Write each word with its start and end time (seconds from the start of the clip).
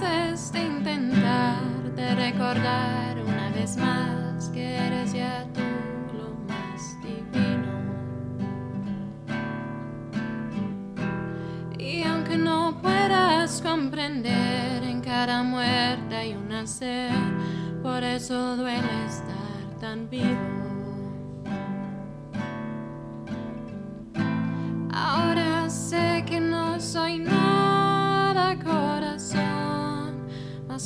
veces 0.00 0.52
de 0.52 0.60
intentar 0.60 1.62
de 1.94 2.14
recordar 2.14 3.20
una 3.22 3.50
vez 3.50 3.76
más 3.76 4.48
que 4.48 4.76
eres 4.76 5.12
ya 5.12 5.46
tú 5.52 5.60
lo 6.16 6.30
más 6.48 6.96
divino. 7.02 7.72
Y 11.78 12.02
aunque 12.04 12.36
no 12.36 12.78
puedas 12.80 13.60
comprender, 13.60 14.82
en 14.84 15.00
cada 15.02 15.42
muerte 15.42 16.16
hay 16.16 16.34
un 16.34 16.48
nacer, 16.48 17.12
por 17.82 18.02
eso 18.02 18.56
duele 18.56 19.06
estar 19.06 19.80
tan 19.80 20.08
vivo. 20.08 20.59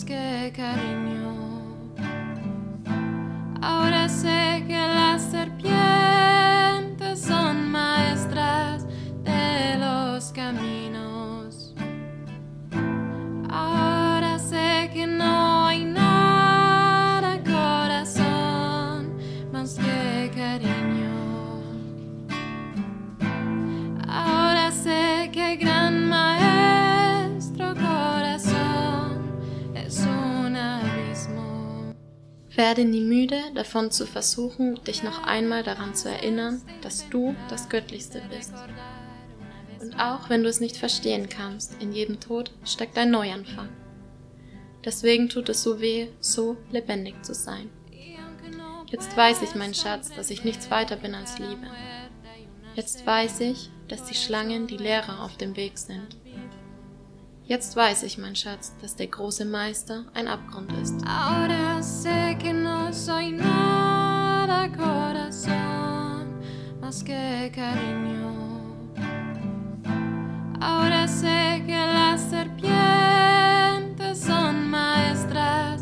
Que 0.05 0.53
cariño. 0.55 1.35
Ahora 3.63 4.09
sé 4.09 4.65
que 4.67 4.77
las 4.77 5.04
Werde 32.57 32.85
nie 32.85 33.01
müde, 33.01 33.41
davon 33.55 33.91
zu 33.91 34.07
versuchen, 34.07 34.83
dich 34.85 35.03
noch 35.03 35.25
einmal 35.25 35.63
daran 35.63 35.95
zu 35.95 36.09
erinnern, 36.09 36.63
dass 36.83 37.09
du 37.09 37.35
das 37.49 37.69
Göttlichste 37.69 38.23
bist. 38.31 38.53
Und 39.81 39.99
auch 39.99 40.31
wenn 40.31 40.43
du 40.43 40.49
es 40.49 40.61
nicht 40.61 40.77
verstehen 40.77 41.29
kannst, 41.29 41.83
in 41.83 41.93
jedem 41.93 42.21
Tod 42.21 42.53
steckt 42.65 42.97
ein 42.97 43.11
Neuanfang. 43.11 43.69
Deswegen 44.85 45.29
tut 45.29 45.49
es 45.49 45.63
so 45.63 45.81
weh, 45.81 46.09
so 46.21 46.57
lebendig 46.71 47.25
zu 47.25 47.35
sein. 47.35 47.71
Jetzt 48.87 49.17
weiß 49.17 49.43
ich, 49.43 49.55
mein 49.55 49.75
Schatz, 49.75 50.13
dass 50.15 50.31
ich 50.31 50.45
nichts 50.45 50.71
weiter 50.71 50.97
bin 50.97 51.15
als 51.15 51.39
Liebe. 51.39 51.67
Jetzt 52.77 53.05
weiß 53.05 53.41
ich, 53.41 53.71
dass 53.89 54.05
die 54.05 54.15
Schlangen 54.15 54.67
die 54.67 54.77
Lehrer 54.77 55.25
auf 55.25 55.37
dem 55.37 55.57
Weg 55.57 55.79
sind. 55.79 56.17
Jetzt 57.47 57.77
weiß 57.77 58.05
ich, 58.05 58.17
mein 58.17 58.35
Schatz, 58.35 58.73
dass 58.81 58.97
der 58.97 59.07
große 59.07 59.45
Meister 59.45 60.07
ein 60.15 60.29
Abgrund 60.29 60.73
ist. 60.83 60.95
Ahora 61.07 61.83
sé 61.83 62.39
que 62.39 62.55
no 62.55 62.91
soy 62.91 63.33
nada 63.33 64.71
corazón 64.73 66.41
más 66.81 67.05
que 67.05 67.53
cariño. 67.55 68.33
Ahora 70.59 71.07
sé 71.07 71.63
que 71.67 71.77
las 71.77 72.23
serpientes 72.31 74.21
son 74.21 74.71
maestras 74.71 75.74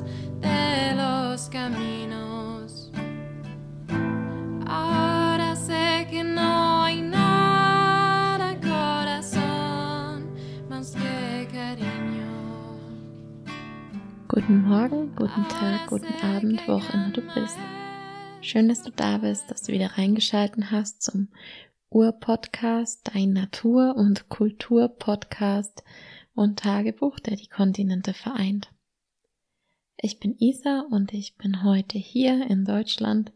guten 15.35 15.49
Tag, 15.49 15.87
guten 15.87 16.15
Abend, 16.23 16.61
wo 16.69 16.73
auch 16.73 16.93
immer 16.93 17.11
du 17.11 17.23
bist. 17.35 17.57
Schön, 18.43 18.69
dass 18.69 18.83
du 18.83 18.91
da 18.91 19.17
bist, 19.19 19.51
dass 19.51 19.63
du 19.63 19.73
wieder 19.73 19.97
reingeschalten 19.97 20.71
hast 20.71 21.03
zum 21.03 21.29
Ur-Podcast, 21.89 23.01
dein 23.15 23.33
Natur- 23.33 23.97
und 23.97 24.29
Kultur-Podcast 24.29 25.85
und 26.35 26.59
Tagebuch, 26.59 27.19
der 27.19 27.37
die 27.37 27.47
Kontinente 27.47 28.13
vereint. 28.13 28.73
Ich 29.97 30.21
bin 30.21 30.37
Isa 30.39 30.85
und 30.91 31.15
ich 31.15 31.37
bin 31.37 31.65
heute 31.65 31.97
hier 31.97 32.51
in 32.51 32.67
Deutschland 32.67 33.33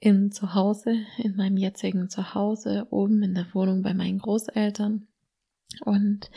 im 0.00 0.32
Zuhause, 0.32 1.04
in 1.18 1.36
meinem 1.36 1.56
jetzigen 1.56 2.08
Zuhause, 2.08 2.88
oben 2.90 3.22
in 3.22 3.34
der 3.34 3.46
Wohnung 3.54 3.82
bei 3.82 3.94
meinen 3.94 4.18
Großeltern. 4.18 5.06
Und 5.84 6.32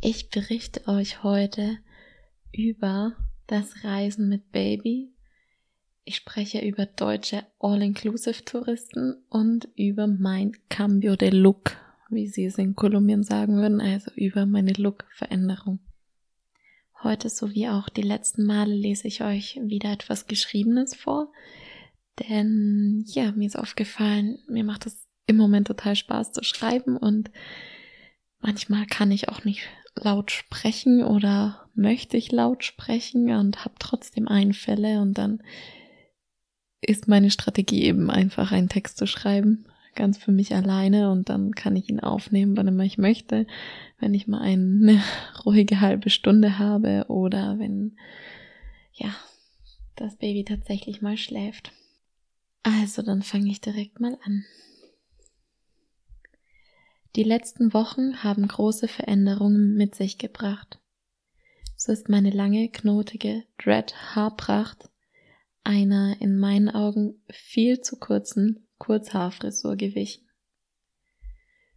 ich 0.00 0.30
berichte 0.30 0.88
euch 0.88 1.22
heute 1.22 1.78
über 2.50 3.14
das 3.48 3.82
Reisen 3.82 4.28
mit 4.28 4.52
Baby. 4.52 5.10
Ich 6.04 6.16
spreche 6.16 6.60
über 6.60 6.86
deutsche 6.86 7.44
All-Inclusive-Touristen 7.58 9.16
und 9.28 9.68
über 9.74 10.06
mein 10.06 10.52
Cambio 10.68 11.16
de 11.16 11.30
Look, 11.30 11.76
wie 12.08 12.28
sie 12.28 12.44
es 12.44 12.56
in 12.58 12.76
Kolumbien 12.76 13.24
sagen 13.24 13.56
würden, 13.56 13.80
also 13.80 14.10
über 14.14 14.46
meine 14.46 14.72
Look-Veränderung. 14.72 15.80
Heute 17.02 17.28
sowie 17.28 17.68
auch 17.68 17.88
die 17.88 18.02
letzten 18.02 18.44
Male 18.44 18.74
lese 18.74 19.08
ich 19.08 19.22
euch 19.22 19.58
wieder 19.62 19.92
etwas 19.92 20.26
Geschriebenes 20.26 20.94
vor, 20.94 21.32
denn 22.28 23.04
ja, 23.06 23.32
mir 23.32 23.46
ist 23.46 23.58
aufgefallen, 23.58 24.38
mir 24.48 24.64
macht 24.64 24.86
es 24.86 25.06
im 25.26 25.36
Moment 25.36 25.68
total 25.68 25.94
Spaß 25.94 26.32
zu 26.32 26.42
schreiben 26.42 26.96
und 26.96 27.30
manchmal 28.40 28.86
kann 28.86 29.10
ich 29.10 29.28
auch 29.28 29.44
nicht 29.44 29.68
laut 30.02 30.30
sprechen 30.30 31.02
oder 31.02 31.68
möchte 31.74 32.16
ich 32.16 32.32
laut 32.32 32.64
sprechen 32.64 33.30
und 33.30 33.64
habe 33.64 33.74
trotzdem 33.78 34.28
Einfälle 34.28 35.00
und 35.00 35.14
dann 35.18 35.42
ist 36.80 37.08
meine 37.08 37.30
Strategie 37.30 37.82
eben 37.84 38.10
einfach 38.10 38.52
einen 38.52 38.68
Text 38.68 38.98
zu 38.98 39.06
schreiben, 39.06 39.66
ganz 39.94 40.18
für 40.18 40.32
mich 40.32 40.54
alleine 40.54 41.10
und 41.10 41.28
dann 41.28 41.52
kann 41.52 41.76
ich 41.76 41.88
ihn 41.88 42.00
aufnehmen, 42.00 42.56
wann 42.56 42.68
immer 42.68 42.84
ich 42.84 42.98
möchte, 42.98 43.46
wenn 43.98 44.14
ich 44.14 44.28
mal 44.28 44.40
eine 44.40 45.02
ruhige 45.44 45.80
halbe 45.80 46.10
Stunde 46.10 46.58
habe 46.58 47.06
oder 47.08 47.58
wenn 47.58 47.96
ja, 48.92 49.14
das 49.96 50.16
Baby 50.16 50.44
tatsächlich 50.44 51.02
mal 51.02 51.16
schläft. 51.16 51.72
Also, 52.62 53.02
dann 53.02 53.22
fange 53.22 53.50
ich 53.50 53.60
direkt 53.60 54.00
mal 54.00 54.18
an. 54.24 54.44
Die 57.16 57.22
letzten 57.22 57.72
Wochen 57.72 58.22
haben 58.22 58.46
große 58.46 58.88
Veränderungen 58.88 59.74
mit 59.74 59.94
sich 59.94 60.18
gebracht. 60.18 60.78
So 61.76 61.92
ist 61.92 62.08
meine 62.08 62.30
lange, 62.30 62.68
knotige 62.68 63.44
Dread-Haarpracht 63.58 64.90
einer 65.64 66.20
in 66.20 66.38
meinen 66.38 66.68
Augen 66.70 67.22
viel 67.30 67.80
zu 67.80 67.98
kurzen 67.98 68.66
Kurzhaarfrisur 68.78 69.76
gewichen. 69.76 70.26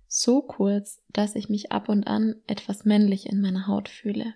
So 0.08 0.42
kurz, 0.42 1.02
dass 1.09 1.36
ich 1.36 1.50
mich 1.50 1.72
ab 1.72 1.88
und 1.88 2.06
an 2.06 2.36
etwas 2.48 2.86
männlich 2.86 3.28
in 3.28 3.42
meiner 3.42 3.68
Haut 3.68 3.90
fühle. 3.90 4.34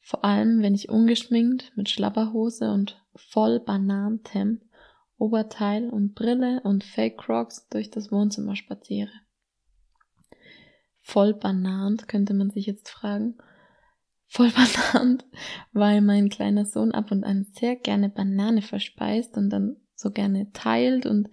Vor 0.00 0.24
allem, 0.24 0.60
wenn 0.62 0.74
ich 0.74 0.88
ungeschminkt 0.88 1.72
mit 1.76 1.88
Schlapperhose 1.88 2.70
und 2.72 3.02
voll 3.14 3.60
Banantem, 3.60 4.60
Oberteil 5.16 5.88
und 5.88 6.14
Brille 6.14 6.60
und 6.64 6.84
Fake 6.84 7.18
Crocs 7.18 7.68
durch 7.68 7.90
das 7.90 8.10
Wohnzimmer 8.10 8.56
spaziere. 8.56 9.12
Voll 11.02 11.34
banant, 11.34 12.08
könnte 12.08 12.32
man 12.32 12.50
sich 12.50 12.66
jetzt 12.66 12.88
fragen. 12.88 13.36
Voll 14.28 14.50
banant, 14.92 15.26
weil 15.72 16.00
mein 16.00 16.28
kleiner 16.28 16.64
Sohn 16.64 16.92
ab 16.92 17.10
und 17.10 17.24
an 17.24 17.44
sehr 17.52 17.76
gerne 17.76 18.08
Banane 18.08 18.62
verspeist 18.62 19.36
und 19.36 19.50
dann 19.50 19.76
so 19.94 20.10
gerne 20.10 20.50
teilt 20.52 21.06
und 21.06 21.28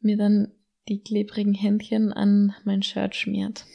mir 0.00 0.16
dann 0.16 0.52
die 0.88 1.02
klebrigen 1.02 1.54
Händchen 1.54 2.12
an 2.12 2.54
mein 2.64 2.82
Shirt 2.82 3.14
schmiert. 3.14 3.66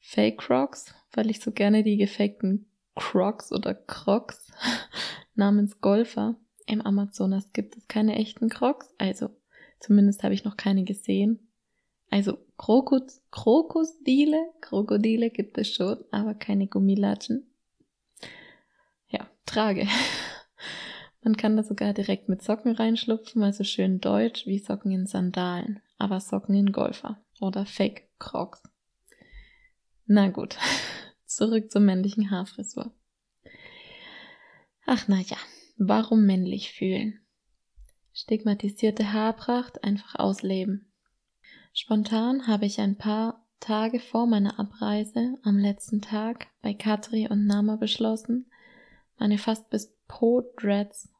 Fake 0.00 0.38
Crocs, 0.38 0.94
weil 1.12 1.30
ich 1.30 1.40
so 1.40 1.52
gerne 1.52 1.82
die 1.82 1.96
gefakten 1.96 2.70
Crocs 2.96 3.52
oder 3.52 3.74
Crocs 3.74 4.52
namens 5.34 5.80
Golfer. 5.80 6.36
Im 6.66 6.80
Amazonas 6.80 7.52
gibt 7.52 7.76
es 7.76 7.88
keine 7.88 8.16
echten 8.16 8.48
Crocs, 8.48 8.94
also 8.98 9.30
zumindest 9.78 10.22
habe 10.22 10.34
ich 10.34 10.44
noch 10.44 10.56
keine 10.56 10.84
gesehen. 10.84 11.49
Also 12.10 12.38
Krokus, 12.58 13.22
Krokusdile, 13.30 14.52
Krokodile 14.60 15.30
gibt 15.30 15.56
es 15.58 15.72
schon, 15.72 16.04
aber 16.10 16.34
keine 16.34 16.66
Gummilatschen. 16.66 17.46
Ja, 19.08 19.30
trage. 19.46 19.86
Man 21.22 21.36
kann 21.36 21.56
da 21.56 21.62
sogar 21.62 21.92
direkt 21.92 22.28
mit 22.28 22.42
Socken 22.42 22.72
reinschlupfen, 22.72 23.42
also 23.42 23.62
schön 23.62 24.00
deutsch 24.00 24.46
wie 24.46 24.58
Socken 24.58 24.90
in 24.90 25.06
Sandalen, 25.06 25.80
aber 25.98 26.18
Socken 26.18 26.54
in 26.54 26.72
Golfer 26.72 27.22
oder 27.40 27.64
Fake 27.66 28.08
Crocs. 28.18 28.62
Na 30.06 30.28
gut, 30.28 30.56
zurück 31.26 31.70
zur 31.70 31.82
männlichen 31.82 32.30
Haarfrisur. 32.30 32.92
Ach 34.86 35.06
na 35.06 35.20
ja, 35.20 35.36
warum 35.76 36.26
männlich 36.26 36.72
fühlen? 36.72 37.20
Stigmatisierte 38.12 39.12
Haarpracht 39.12 39.84
einfach 39.84 40.16
ausleben. 40.16 40.89
Spontan 41.72 42.46
habe 42.46 42.66
ich 42.66 42.80
ein 42.80 42.96
paar 42.96 43.44
Tage 43.60 44.00
vor 44.00 44.26
meiner 44.26 44.58
Abreise 44.58 45.38
am 45.42 45.58
letzten 45.58 46.00
Tag 46.00 46.48
bei 46.62 46.74
Katri 46.74 47.28
und 47.28 47.46
Nama 47.46 47.76
beschlossen, 47.76 48.46
meine 49.18 49.38
fast 49.38 49.70
bis 49.70 49.94
Po-Dreads 50.08 51.10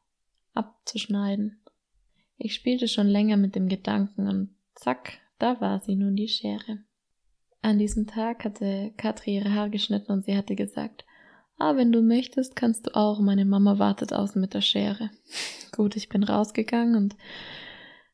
abzuschneiden. 0.53 1.59
Ich 2.37 2.53
spielte 2.55 2.87
schon 2.87 3.07
länger 3.07 3.37
mit 3.37 3.55
dem 3.55 3.69
Gedanken 3.69 4.27
und 4.27 4.49
zack, 4.75 5.19
da 5.39 5.61
war 5.61 5.79
sie 5.79 5.95
nun 5.95 6.15
die 6.15 6.27
Schere. 6.27 6.79
An 7.61 7.77
diesem 7.77 8.07
Tag 8.07 8.43
hatte 8.43 8.91
Katri 8.97 9.35
ihre 9.35 9.53
Haare 9.53 9.69
geschnitten 9.69 10.11
und 10.11 10.25
sie 10.25 10.35
hatte 10.35 10.55
gesagt, 10.55 11.05
ah, 11.59 11.75
wenn 11.75 11.91
du 11.91 12.01
möchtest, 12.01 12.55
kannst 12.55 12.87
du 12.87 12.95
auch, 12.95 13.19
meine 13.19 13.45
Mama 13.45 13.77
wartet 13.77 14.13
außen 14.13 14.41
mit 14.41 14.55
der 14.55 14.61
Schere. 14.61 15.11
Gut, 15.71 15.95
ich 15.95 16.09
bin 16.09 16.23
rausgegangen 16.23 16.95
und 16.95 17.15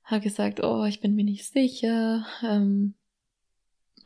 habe 0.07 0.21
gesagt, 0.21 0.63
oh, 0.63 0.85
ich 0.85 1.01
bin 1.01 1.15
mir 1.15 1.25
nicht 1.25 1.45
sicher, 1.45 2.25
ähm, 2.41 2.95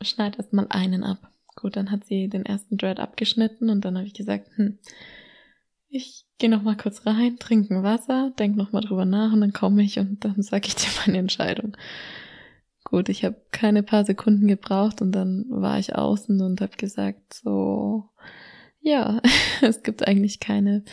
schneid 0.02 0.36
erst 0.36 0.52
mal 0.52 0.66
einen 0.68 1.04
ab. 1.04 1.30
Gut, 1.54 1.76
dann 1.76 1.90
hat 1.90 2.04
sie 2.04 2.28
den 2.28 2.44
ersten 2.44 2.76
Dread 2.76 2.98
abgeschnitten 2.98 3.70
und 3.70 3.84
dann 3.84 3.96
habe 3.96 4.06
ich 4.06 4.14
gesagt, 4.14 4.50
hm, 4.56 4.78
ich 5.88 6.24
gehe 6.38 6.50
noch 6.50 6.62
mal 6.62 6.76
kurz 6.76 7.06
rein, 7.06 7.38
trinke 7.38 7.82
Wasser, 7.82 8.32
denk 8.38 8.56
noch 8.56 8.72
mal 8.72 8.80
drüber 8.80 9.04
nach 9.04 9.32
und 9.32 9.42
dann 9.42 9.52
komme 9.52 9.82
ich 9.82 9.98
und 9.98 10.24
dann 10.24 10.42
sage 10.42 10.66
ich 10.66 10.74
dir 10.74 10.88
meine 11.06 11.18
Entscheidung. 11.18 11.76
Gut, 12.84 13.08
ich 13.08 13.24
habe 13.24 13.40
keine 13.52 13.82
paar 13.82 14.04
Sekunden 14.04 14.48
gebraucht 14.48 15.02
und 15.02 15.12
dann 15.12 15.46
war 15.48 15.78
ich 15.78 15.94
außen 15.94 16.40
und 16.40 16.60
habe 16.60 16.76
gesagt, 16.76 17.32
so, 17.32 18.08
ja, 18.80 19.20
es 19.62 19.82
gibt 19.84 20.06
eigentlich 20.06 20.40
keine 20.40 20.84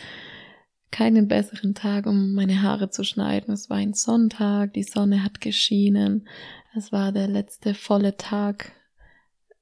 keinen 0.90 1.28
besseren 1.28 1.74
Tag, 1.74 2.06
um 2.06 2.34
meine 2.34 2.62
Haare 2.62 2.90
zu 2.90 3.04
schneiden. 3.04 3.54
Es 3.54 3.70
war 3.70 3.76
ein 3.76 3.94
Sonntag, 3.94 4.74
die 4.74 4.82
Sonne 4.82 5.22
hat 5.22 5.40
geschienen. 5.40 6.28
Es 6.74 6.92
war 6.92 7.12
der 7.12 7.28
letzte 7.28 7.74
volle 7.74 8.16
Tag 8.16 8.72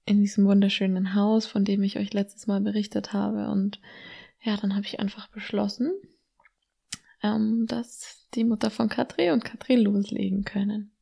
in 0.05 0.21
diesem 0.21 0.47
wunderschönen 0.47 1.15
Haus, 1.15 1.47
von 1.47 1.65
dem 1.65 1.83
ich 1.83 1.99
euch 1.99 2.15
letztes 2.15 2.47
Mal 2.47 2.61
berichtet 2.61 3.13
habe. 3.13 3.51
Und 3.51 3.81
ja, 4.43 4.57
dann 4.57 4.75
habe 4.75 4.87
ich 4.87 5.01
einfach 5.01 5.29
beschlossen, 5.29 5.93
ähm, 7.23 7.67
dass 7.69 8.27
die 8.35 8.45
Mutter 8.45 8.71
von 8.71 8.89
Katri 8.89 9.31
und 9.31 9.45
Katri 9.45 9.77
loslegen 9.77 10.45
können. 10.45 10.93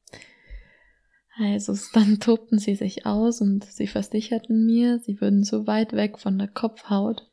Also 1.39 1.77
dann 1.93 2.19
tobten 2.19 2.59
sie 2.59 2.75
sich 2.75 3.07
aus 3.07 3.41
und 3.41 3.65
sie 3.65 3.87
versicherten 3.87 4.67
mir, 4.67 4.99
sie 4.99 5.21
würden 5.21 5.45
so 5.45 5.67
weit 5.67 5.93
weg 5.93 6.19
von 6.19 6.39
der 6.39 6.49
Kopfhaut, 6.49 7.31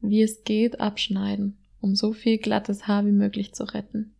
wie 0.00 0.22
es 0.22 0.44
geht, 0.44 0.80
abschneiden, 0.80 1.58
um 1.80 1.94
so 1.94 2.12
viel 2.12 2.38
glattes 2.38 2.86
Haar 2.86 3.04
wie 3.06 3.12
möglich 3.12 3.54
zu 3.54 3.64
retten. 3.64 4.14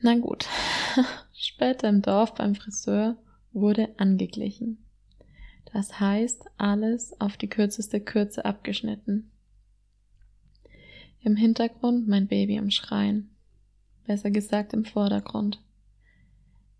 Na 0.00 0.16
gut, 0.16 0.46
später 1.32 1.88
im 1.88 2.02
Dorf 2.02 2.34
beim 2.34 2.54
Friseur 2.54 3.16
wurde 3.52 3.88
angeglichen. 3.96 4.78
Das 5.72 6.00
heißt, 6.00 6.46
alles 6.58 7.20
auf 7.20 7.36
die 7.36 7.48
kürzeste 7.48 8.00
Kürze 8.00 8.44
abgeschnitten. 8.44 9.30
Im 11.20 11.36
Hintergrund 11.36 12.06
mein 12.06 12.28
Baby 12.28 12.58
am 12.58 12.70
Schreien. 12.70 13.30
Besser 14.06 14.30
gesagt 14.30 14.72
im 14.72 14.84
Vordergrund. 14.84 15.60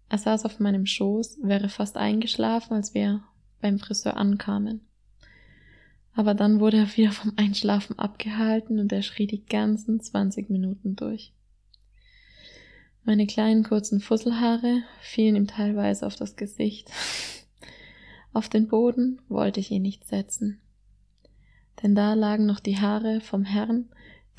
Er 0.09 0.19
saß 0.19 0.45
auf 0.45 0.61
meinem 0.61 0.87
Schoß, 0.87 1.39
wäre 1.43 1.69
fast 1.69 1.97
eingeschlafen, 1.97 2.75
als 2.75 2.95
wir 2.95 3.25
beim 3.61 3.81
Friseur 3.81 4.17
ankamen. 4.17 4.86
Aber 6.17 6.33
dann 6.33 6.61
wurde 6.61 6.79
er 6.79 6.97
wieder 6.97 7.13
vom 7.13 7.35
Einschlafen 7.37 7.99
abgehalten 7.99 8.79
und 8.81 8.91
er 8.91 9.03
schrie 9.03 9.27
die 9.27 9.45
ganzen 9.45 10.01
20 10.01 10.49
Minuten 10.49 10.97
durch. 10.97 11.35
Meine 13.05 13.27
kleinen 13.27 13.63
kurzen 13.63 14.01
Fusselhaare 14.01 14.83
fielen 15.03 15.37
ihm 15.37 15.47
teilweise 15.47 16.07
auf 16.07 16.17
das 16.17 16.35
Gesicht. 16.35 16.91
Auf 18.33 18.49
den 18.49 18.67
Boden 18.67 19.21
wollte 19.29 19.61
ich 19.61 19.71
ihn 19.71 19.83
nicht 19.83 20.07
setzen. 20.09 20.59
Denn 21.83 21.95
da 21.95 22.15
lagen 22.15 22.47
noch 22.47 22.61
die 22.61 22.79
Haare 22.79 23.21
vom 23.21 23.45
Herrn, 23.45 23.91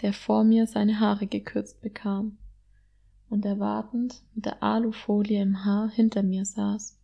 der 0.01 0.13
vor 0.13 0.43
mir 0.43 0.65
seine 0.65 0.99
Haare 0.99 1.27
gekürzt 1.27 1.81
bekam 1.81 2.37
und 3.29 3.45
erwartend 3.45 4.23
mit 4.33 4.45
der 4.45 4.63
Alufolie 4.63 5.43
im 5.43 5.63
Haar 5.63 5.91
hinter 5.91 6.23
mir 6.23 6.43
saß, 6.43 6.97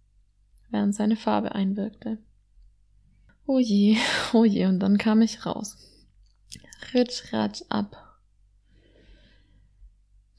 während 0.72 0.96
seine 0.96 1.16
Farbe 1.16 1.54
einwirkte. 1.54 2.18
Oh 3.46 3.60
je, 3.60 3.98
oh 4.34 4.46
je, 4.46 4.66
und 4.66 4.80
dann 4.80 4.98
kam 4.98 5.22
ich 5.22 5.46
raus. 5.46 5.78
Ritsch, 6.94 7.34
ratsch 7.34 7.64
ab, 7.70 8.04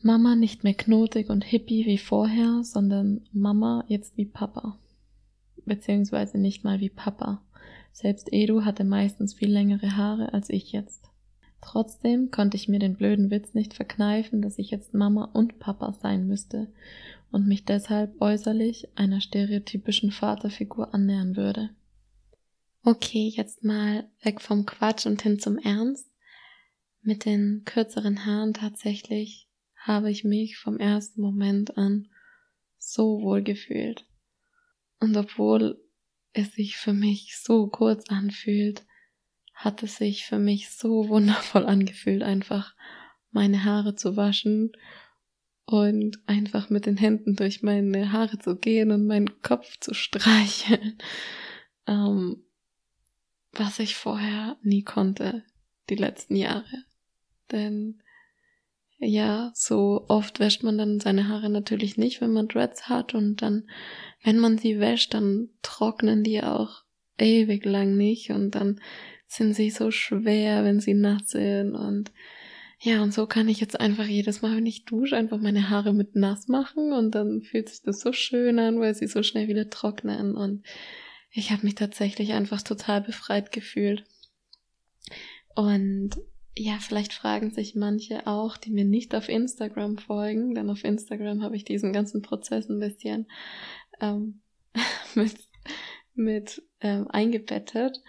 Mama 0.06 0.36
nicht 0.36 0.64
mehr 0.64 0.74
knotig 0.74 1.30
und 1.30 1.42
hippie 1.44 1.86
wie 1.86 1.96
vorher, 1.96 2.62
sondern 2.62 3.22
Mama 3.32 3.86
jetzt 3.88 4.18
wie 4.18 4.26
Papa. 4.26 4.78
Beziehungsweise 5.64 6.36
nicht 6.36 6.62
mal 6.62 6.78
wie 6.78 6.90
Papa. 6.90 7.40
Selbst 7.90 8.30
Edu 8.30 8.66
hatte 8.66 8.84
meistens 8.84 9.32
viel 9.32 9.50
längere 9.50 9.96
Haare 9.96 10.34
als 10.34 10.50
ich 10.50 10.72
jetzt. 10.72 11.08
Trotzdem 11.62 12.30
konnte 12.30 12.58
ich 12.58 12.68
mir 12.68 12.80
den 12.80 12.96
blöden 12.96 13.30
Witz 13.30 13.54
nicht 13.54 13.72
verkneifen, 13.72 14.42
dass 14.42 14.58
ich 14.58 14.70
jetzt 14.70 14.92
Mama 14.92 15.24
und 15.32 15.58
Papa 15.58 15.94
sein 15.94 16.26
müsste 16.26 16.68
und 17.32 17.46
mich 17.46 17.64
deshalb 17.64 18.20
äußerlich 18.20 18.88
einer 18.96 19.22
stereotypischen 19.22 20.10
Vaterfigur 20.10 20.92
annähern 20.92 21.34
würde. 21.34 21.70
Okay, 22.86 23.32
jetzt 23.34 23.64
mal 23.64 24.06
weg 24.22 24.42
vom 24.42 24.66
Quatsch 24.66 25.06
und 25.06 25.22
hin 25.22 25.38
zum 25.38 25.56
Ernst. 25.56 26.06
Mit 27.00 27.24
den 27.24 27.62
kürzeren 27.64 28.26
Haaren 28.26 28.52
tatsächlich 28.52 29.48
habe 29.74 30.10
ich 30.10 30.22
mich 30.22 30.58
vom 30.58 30.78
ersten 30.78 31.22
Moment 31.22 31.78
an 31.78 32.10
so 32.76 33.22
wohl 33.22 33.42
gefühlt. 33.42 34.04
Und 35.00 35.16
obwohl 35.16 35.82
es 36.34 36.52
sich 36.52 36.76
für 36.76 36.92
mich 36.92 37.38
so 37.38 37.68
kurz 37.68 38.10
anfühlt, 38.10 38.84
hat 39.54 39.82
es 39.82 39.96
sich 39.96 40.26
für 40.26 40.38
mich 40.38 40.68
so 40.68 41.08
wundervoll 41.08 41.64
angefühlt, 41.64 42.22
einfach 42.22 42.74
meine 43.30 43.64
Haare 43.64 43.94
zu 43.94 44.18
waschen 44.18 44.72
und 45.64 46.18
einfach 46.26 46.68
mit 46.68 46.84
den 46.84 46.98
Händen 46.98 47.34
durch 47.34 47.62
meine 47.62 48.12
Haare 48.12 48.38
zu 48.38 48.56
gehen 48.56 48.90
und 48.90 49.06
meinen 49.06 49.40
Kopf 49.40 49.78
zu 49.80 49.94
streicheln, 49.94 50.98
ähm, 51.86 52.43
was 53.58 53.78
ich 53.78 53.96
vorher 53.96 54.56
nie 54.62 54.82
konnte, 54.82 55.42
die 55.90 55.96
letzten 55.96 56.36
Jahre. 56.36 56.84
Denn 57.52 58.00
ja, 58.98 59.52
so 59.54 60.04
oft 60.08 60.40
wäscht 60.40 60.62
man 60.62 60.78
dann 60.78 61.00
seine 61.00 61.28
Haare 61.28 61.50
natürlich 61.50 61.96
nicht, 61.96 62.20
wenn 62.20 62.32
man 62.32 62.48
Dreads 62.48 62.88
hat 62.88 63.14
und 63.14 63.42
dann, 63.42 63.68
wenn 64.22 64.38
man 64.38 64.58
sie 64.58 64.78
wäscht, 64.78 65.14
dann 65.14 65.50
trocknen 65.62 66.22
die 66.22 66.42
auch 66.42 66.84
ewig 67.18 67.64
lang 67.64 67.96
nicht 67.96 68.30
und 68.30 68.52
dann 68.52 68.80
sind 69.26 69.54
sie 69.54 69.70
so 69.70 69.90
schwer, 69.90 70.64
wenn 70.64 70.80
sie 70.80 70.94
nass 70.94 71.30
sind 71.30 71.74
und 71.74 72.12
ja, 72.80 73.02
und 73.02 73.14
so 73.14 73.26
kann 73.26 73.48
ich 73.48 73.60
jetzt 73.60 73.80
einfach 73.80 74.04
jedes 74.04 74.42
Mal, 74.42 74.56
wenn 74.56 74.66
ich 74.66 74.84
dusche, 74.84 75.16
einfach 75.16 75.38
meine 75.38 75.70
Haare 75.70 75.94
mit 75.94 76.16
nass 76.16 76.48
machen 76.48 76.92
und 76.92 77.14
dann 77.14 77.40
fühlt 77.40 77.68
sich 77.68 77.82
das 77.82 78.00
so 78.00 78.12
schön 78.12 78.58
an, 78.58 78.78
weil 78.78 78.94
sie 78.94 79.06
so 79.06 79.22
schnell 79.22 79.48
wieder 79.48 79.70
trocknen 79.70 80.34
und 80.34 80.64
ich 81.34 81.50
habe 81.50 81.64
mich 81.64 81.74
tatsächlich 81.74 82.32
einfach 82.32 82.62
total 82.62 83.00
befreit 83.00 83.50
gefühlt. 83.50 84.04
Und 85.56 86.10
ja, 86.56 86.78
vielleicht 86.78 87.12
fragen 87.12 87.50
sich 87.50 87.74
manche 87.74 88.28
auch, 88.28 88.56
die 88.56 88.70
mir 88.70 88.84
nicht 88.84 89.14
auf 89.16 89.28
Instagram 89.28 89.98
folgen, 89.98 90.54
denn 90.54 90.70
auf 90.70 90.84
Instagram 90.84 91.42
habe 91.42 91.56
ich 91.56 91.64
diesen 91.64 91.92
ganzen 91.92 92.22
Prozess 92.22 92.68
ein 92.68 92.78
bisschen 92.78 93.26
ähm, 94.00 94.40
mit, 95.16 95.34
mit 96.14 96.62
ähm, 96.80 97.08
eingebettet, 97.08 98.00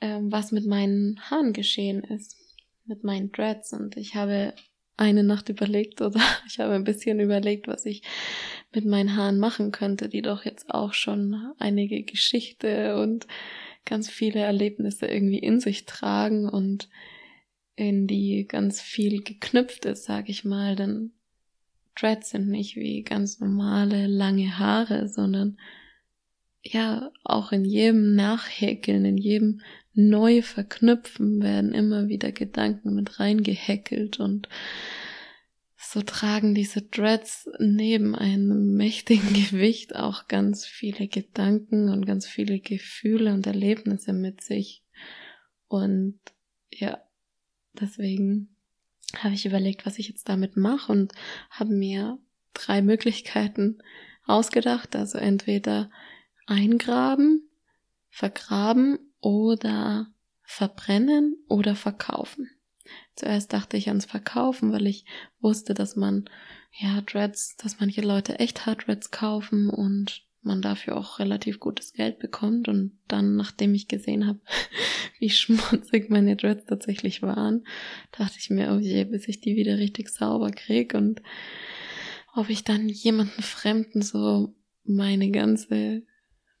ähm, 0.00 0.30
was 0.30 0.52
mit 0.52 0.64
meinen 0.64 1.20
Haaren 1.28 1.52
geschehen 1.52 2.04
ist, 2.04 2.36
mit 2.84 3.02
meinen 3.02 3.32
Dreads. 3.32 3.72
Und 3.72 3.96
ich 3.96 4.14
habe 4.14 4.54
eine 4.96 5.24
Nacht 5.24 5.48
überlegt 5.48 6.00
oder 6.00 6.20
ich 6.46 6.60
habe 6.60 6.74
ein 6.74 6.84
bisschen 6.84 7.18
überlegt, 7.18 7.66
was 7.66 7.84
ich 7.84 8.02
mit 8.74 8.84
meinen 8.84 9.16
Haaren 9.16 9.38
machen 9.38 9.72
könnte, 9.72 10.08
die 10.08 10.22
doch 10.22 10.44
jetzt 10.44 10.70
auch 10.70 10.92
schon 10.92 11.52
einige 11.58 12.02
Geschichte 12.02 12.96
und 12.96 13.26
ganz 13.84 14.08
viele 14.08 14.40
Erlebnisse 14.40 15.06
irgendwie 15.06 15.38
in 15.38 15.60
sich 15.60 15.86
tragen 15.86 16.48
und 16.48 16.88
in 17.76 18.06
die 18.06 18.46
ganz 18.46 18.80
viel 18.80 19.22
geknüpft 19.22 19.84
ist, 19.84 20.04
sag 20.04 20.28
ich 20.28 20.44
mal, 20.44 20.76
denn 20.76 21.12
Dreads 21.96 22.30
sind 22.30 22.48
nicht 22.48 22.76
wie 22.76 23.02
ganz 23.02 23.40
normale 23.40 24.06
lange 24.06 24.58
Haare, 24.58 25.08
sondern 25.08 25.58
ja, 26.62 27.10
auch 27.24 27.52
in 27.52 27.64
jedem 27.64 28.14
Nachhäkeln, 28.14 29.04
in 29.04 29.18
jedem 29.18 29.60
neu 29.92 30.42
verknüpfen 30.42 31.42
werden 31.42 31.72
immer 31.72 32.08
wieder 32.08 32.32
Gedanken 32.32 32.94
mit 32.94 33.20
reingehackelt 33.20 34.18
und 34.18 34.48
so 35.90 36.02
tragen 36.02 36.54
diese 36.54 36.82
Dreads 36.82 37.48
neben 37.58 38.14
einem 38.14 38.74
mächtigen 38.74 39.32
Gewicht 39.32 39.96
auch 39.96 40.28
ganz 40.28 40.66
viele 40.66 41.08
Gedanken 41.08 41.88
und 41.88 42.06
ganz 42.06 42.26
viele 42.26 42.60
Gefühle 42.60 43.32
und 43.32 43.46
Erlebnisse 43.46 44.12
mit 44.12 44.42
sich. 44.42 44.82
Und 45.68 46.18
ja, 46.70 47.04
Deswegen 47.80 48.56
habe 49.18 49.34
ich 49.34 49.46
überlegt, 49.46 49.84
was 49.84 49.98
ich 49.98 50.08
jetzt 50.08 50.28
damit 50.28 50.56
mache 50.56 50.90
und 50.92 51.12
habe 51.50 51.74
mir 51.74 52.18
drei 52.52 52.82
Möglichkeiten 52.82 53.78
ausgedacht. 54.26 54.94
Also 54.96 55.18
entweder 55.18 55.90
eingraben, 56.46 57.48
vergraben 58.10 58.98
oder 59.20 60.06
verbrennen 60.42 61.36
oder 61.48 61.74
verkaufen. 61.74 62.50
Zuerst 63.16 63.52
dachte 63.52 63.76
ich 63.76 63.88
ans 63.88 64.04
Verkaufen, 64.04 64.72
weil 64.72 64.86
ich 64.86 65.04
wusste, 65.40 65.74
dass 65.74 65.96
man, 65.96 66.28
ja, 66.78 67.00
Dreads, 67.00 67.56
dass 67.56 67.80
manche 67.80 68.02
Leute 68.02 68.38
echt 68.38 68.66
Hard 68.66 68.86
Dreads 68.86 69.10
kaufen 69.10 69.70
und 69.70 70.24
man 70.42 70.60
dafür 70.60 70.96
auch 70.96 71.18
relativ 71.18 71.58
gutes 71.58 71.92
Geld 71.92 72.18
bekommt. 72.18 72.68
Und 72.68 72.98
dann, 73.08 73.36
nachdem 73.36 73.74
ich 73.74 73.88
gesehen 73.88 74.26
habe, 74.26 74.40
wie 75.18 75.30
schmutzig 75.30 76.10
meine 76.10 76.36
Dreads 76.36 76.66
tatsächlich 76.66 77.22
waren, 77.22 77.66
dachte 78.12 78.36
ich 78.38 78.50
mir, 78.50 78.72
oh 78.72 78.78
je, 78.78 79.04
bis 79.04 79.28
ich 79.28 79.40
die 79.40 79.56
wieder 79.56 79.78
richtig 79.78 80.10
sauber 80.10 80.50
krieg 80.50 80.94
und 80.94 81.22
ob 82.34 82.50
ich 82.50 82.64
dann 82.64 82.88
jemanden 82.88 83.42
Fremden 83.42 84.02
so 84.02 84.54
meine 84.84 85.30
ganze, 85.30 86.02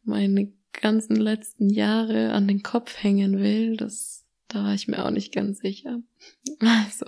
meine 0.04 0.52
ganzen 0.72 1.16
letzten 1.16 1.68
Jahre 1.68 2.32
an 2.32 2.46
den 2.48 2.62
Kopf 2.62 3.02
hängen 3.02 3.38
will, 3.38 3.76
das, 3.76 4.23
da 4.54 4.62
war 4.62 4.74
ich 4.74 4.86
mir 4.86 5.04
auch 5.04 5.10
nicht 5.10 5.32
ganz 5.32 5.58
sicher. 5.58 6.00
Also, 6.60 7.06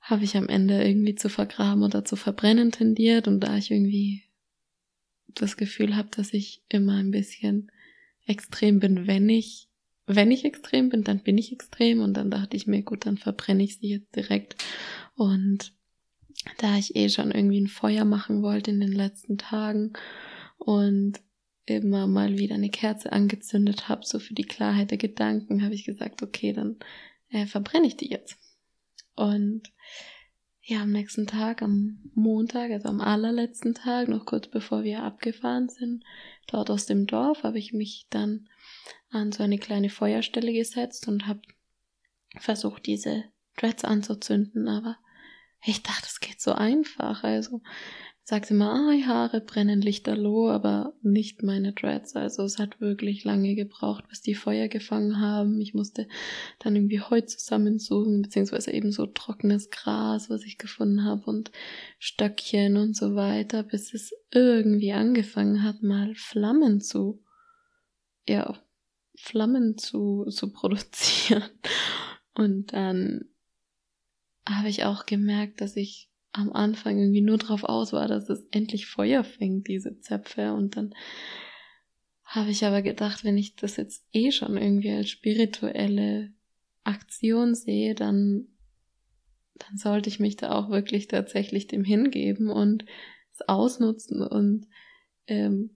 habe 0.00 0.24
ich 0.24 0.36
am 0.36 0.48
Ende 0.48 0.82
irgendwie 0.82 1.14
zu 1.14 1.28
vergraben 1.28 1.84
oder 1.84 2.04
zu 2.04 2.16
verbrennen 2.16 2.72
tendiert. 2.72 3.28
Und 3.28 3.40
da 3.40 3.56
ich 3.56 3.70
irgendwie 3.70 4.24
das 5.28 5.56
Gefühl 5.56 5.94
habe, 5.96 6.08
dass 6.10 6.32
ich 6.32 6.64
immer 6.68 6.96
ein 6.96 7.12
bisschen 7.12 7.70
extrem 8.26 8.80
bin, 8.80 9.06
wenn 9.06 9.28
ich, 9.28 9.68
wenn 10.06 10.32
ich 10.32 10.44
extrem 10.44 10.88
bin, 10.88 11.04
dann 11.04 11.20
bin 11.20 11.38
ich 11.38 11.52
extrem. 11.52 12.00
Und 12.00 12.14
dann 12.14 12.30
dachte 12.30 12.56
ich 12.56 12.66
mir, 12.66 12.82
gut, 12.82 13.06
dann 13.06 13.18
verbrenne 13.18 13.62
ich 13.62 13.78
sie 13.78 13.88
jetzt 13.88 14.14
direkt. 14.16 14.56
Und 15.14 15.74
da 16.58 16.76
ich 16.76 16.96
eh 16.96 17.08
schon 17.08 17.30
irgendwie 17.30 17.60
ein 17.60 17.68
Feuer 17.68 18.04
machen 18.04 18.42
wollte 18.42 18.72
in 18.72 18.80
den 18.80 18.92
letzten 18.92 19.38
Tagen 19.38 19.92
und 20.58 21.20
immer 21.66 22.06
mal 22.06 22.38
wieder 22.38 22.54
eine 22.54 22.70
Kerze 22.70 23.12
angezündet 23.12 23.88
habe, 23.88 24.06
so 24.06 24.18
für 24.18 24.34
die 24.34 24.44
Klarheit 24.44 24.90
der 24.90 24.98
Gedanken, 24.98 25.62
habe 25.62 25.74
ich 25.74 25.84
gesagt, 25.84 26.22
okay, 26.22 26.52
dann 26.52 26.76
äh, 27.28 27.46
verbrenne 27.46 27.86
ich 27.86 27.96
die 27.96 28.10
jetzt. 28.10 28.38
Und 29.14 29.62
ja, 30.62 30.82
am 30.82 30.90
nächsten 30.90 31.26
Tag, 31.26 31.62
am 31.62 32.10
Montag, 32.14 32.70
also 32.70 32.88
am 32.88 33.00
allerletzten 33.00 33.74
Tag, 33.74 34.08
noch 34.08 34.26
kurz 34.26 34.48
bevor 34.48 34.82
wir 34.82 35.02
abgefahren 35.02 35.68
sind, 35.68 36.04
dort 36.48 36.70
aus 36.70 36.86
dem 36.86 37.06
Dorf, 37.06 37.42
habe 37.42 37.58
ich 37.58 37.72
mich 37.72 38.06
dann 38.10 38.48
an 39.10 39.32
so 39.32 39.42
eine 39.42 39.58
kleine 39.58 39.90
Feuerstelle 39.90 40.52
gesetzt 40.52 41.06
und 41.08 41.26
habe 41.26 41.40
versucht, 42.38 42.86
diese 42.86 43.24
Dreads 43.56 43.84
anzuzünden, 43.84 44.68
aber 44.68 44.96
ich 45.64 45.82
dachte, 45.82 46.06
es 46.06 46.20
geht 46.20 46.40
so 46.40 46.52
einfach. 46.52 47.24
Also 47.24 47.60
sagt 48.28 48.50
immer, 48.50 48.72
ah, 48.72 48.92
die 48.92 49.06
Haare 49.06 49.40
brennen 49.40 49.80
lichterloh, 49.80 50.50
aber 50.50 50.94
nicht 51.00 51.44
meine 51.44 51.72
Dreads. 51.72 52.16
Also 52.16 52.42
es 52.42 52.58
hat 52.58 52.80
wirklich 52.80 53.22
lange 53.22 53.54
gebraucht, 53.54 54.08
bis 54.08 54.20
die 54.20 54.34
Feuer 54.34 54.66
gefangen 54.66 55.20
haben. 55.20 55.60
Ich 55.60 55.74
musste 55.74 56.08
dann 56.58 56.74
irgendwie 56.74 57.00
Heu 57.00 57.20
zusammensuchen, 57.20 58.22
beziehungsweise 58.22 58.72
eben 58.72 58.90
so 58.90 59.06
trockenes 59.06 59.70
Gras, 59.70 60.28
was 60.28 60.42
ich 60.42 60.58
gefunden 60.58 61.04
habe 61.04 61.22
und 61.30 61.52
Stöckchen 62.00 62.76
und 62.76 62.96
so 62.96 63.14
weiter, 63.14 63.62
bis 63.62 63.94
es 63.94 64.12
irgendwie 64.32 64.90
angefangen 64.92 65.62
hat, 65.62 65.84
mal 65.84 66.12
Flammen 66.16 66.80
zu, 66.80 67.22
ja, 68.26 68.58
Flammen 69.14 69.78
zu, 69.78 70.24
zu 70.30 70.52
produzieren. 70.52 71.44
Und 72.34 72.72
dann 72.72 73.26
habe 74.48 74.68
ich 74.68 74.82
auch 74.82 75.06
gemerkt, 75.06 75.60
dass 75.60 75.76
ich 75.76 76.10
am 76.36 76.52
Anfang 76.52 76.98
irgendwie 76.98 77.22
nur 77.22 77.38
drauf 77.38 77.64
aus 77.64 77.92
war, 77.92 78.08
dass 78.08 78.28
es 78.28 78.46
endlich 78.50 78.86
Feuer 78.86 79.24
fängt, 79.24 79.68
diese 79.68 80.00
Zöpfe. 80.00 80.52
Und 80.52 80.76
dann 80.76 80.94
habe 82.24 82.50
ich 82.50 82.64
aber 82.64 82.82
gedacht, 82.82 83.24
wenn 83.24 83.38
ich 83.38 83.56
das 83.56 83.76
jetzt 83.76 84.04
eh 84.12 84.32
schon 84.32 84.56
irgendwie 84.56 84.90
als 84.90 85.10
spirituelle 85.10 86.32
Aktion 86.84 87.54
sehe, 87.54 87.94
dann, 87.94 88.48
dann 89.54 89.76
sollte 89.78 90.08
ich 90.08 90.20
mich 90.20 90.36
da 90.36 90.52
auch 90.52 90.70
wirklich 90.70 91.08
tatsächlich 91.08 91.66
dem 91.66 91.84
hingeben 91.84 92.48
und 92.48 92.84
es 93.32 93.48
ausnutzen 93.48 94.22
und 94.22 94.66
ähm, 95.26 95.70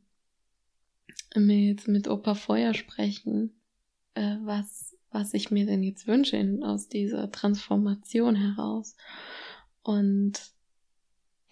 mit, 1.36 1.86
mit 1.88 2.08
Opa 2.08 2.34
Feuer 2.34 2.74
sprechen, 2.74 3.60
äh, 4.14 4.36
was, 4.42 4.96
was 5.10 5.34
ich 5.34 5.50
mir 5.50 5.66
denn 5.66 5.82
jetzt 5.82 6.06
wünsche 6.06 6.58
aus 6.62 6.88
dieser 6.88 7.30
Transformation 7.30 8.34
heraus. 8.34 8.96
Und 9.82 10.40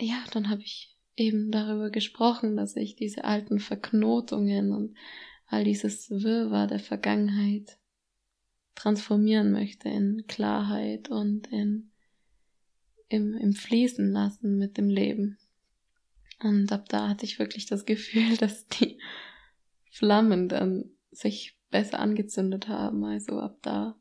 ja, 0.01 0.23
dann 0.33 0.49
habe 0.49 0.63
ich 0.63 0.97
eben 1.17 1.51
darüber 1.51 1.91
gesprochen, 1.91 2.57
dass 2.57 2.77
ich 2.77 2.95
diese 2.95 3.25
alten 3.25 3.59
Verknotungen 3.59 4.73
und 4.73 4.97
all 5.47 5.65
dieses 5.65 6.11
Wirrwarr 6.11 6.67
der 6.67 6.81
Vergangenheit 6.81 7.79
transformieren 8.75 9.51
möchte 9.51 9.89
in 9.89 10.25
Klarheit 10.29 11.09
und 11.09 11.49
in 11.49 11.91
im, 13.09 13.35
im 13.35 13.53
Fließen 13.55 14.11
lassen 14.11 14.59
mit 14.59 14.77
dem 14.77 14.89
Leben. 14.89 15.39
Und 16.41 16.71
ab 16.71 16.89
da 16.89 17.09
hatte 17.09 17.25
ich 17.25 17.39
wirklich 17.39 17.67
das 17.67 17.85
Gefühl, 17.85 18.37
dass 18.41 18.67
die 18.69 19.01
Flammen 19.91 20.49
dann 20.49 20.91
sich 21.11 21.59
besser 21.71 21.99
angezündet 21.99 22.69
haben. 22.69 23.05
Also 23.05 23.41
ab 23.41 23.59
da 23.63 23.99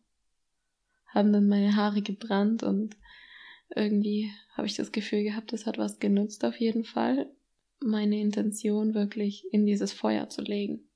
haben 1.08 1.34
dann 1.34 1.48
meine 1.48 1.76
Haare 1.76 2.02
gebrannt 2.02 2.64
und 2.64 2.96
irgendwie 3.76 4.32
habe 4.56 4.68
ich 4.68 4.76
das 4.76 4.92
Gefühl 4.92 5.24
gehabt, 5.24 5.54
es 5.54 5.66
hat 5.66 5.78
was 5.78 6.00
genutzt 6.00 6.44
auf 6.46 6.60
jeden 6.60 6.84
Fall, 6.84 7.30
meine 7.80 8.20
Intention 8.20 8.94
wirklich 8.94 9.46
in 9.52 9.66
dieses 9.66 9.94
Feuer 9.94 10.30
zu 10.30 10.42
legen. 10.42 10.90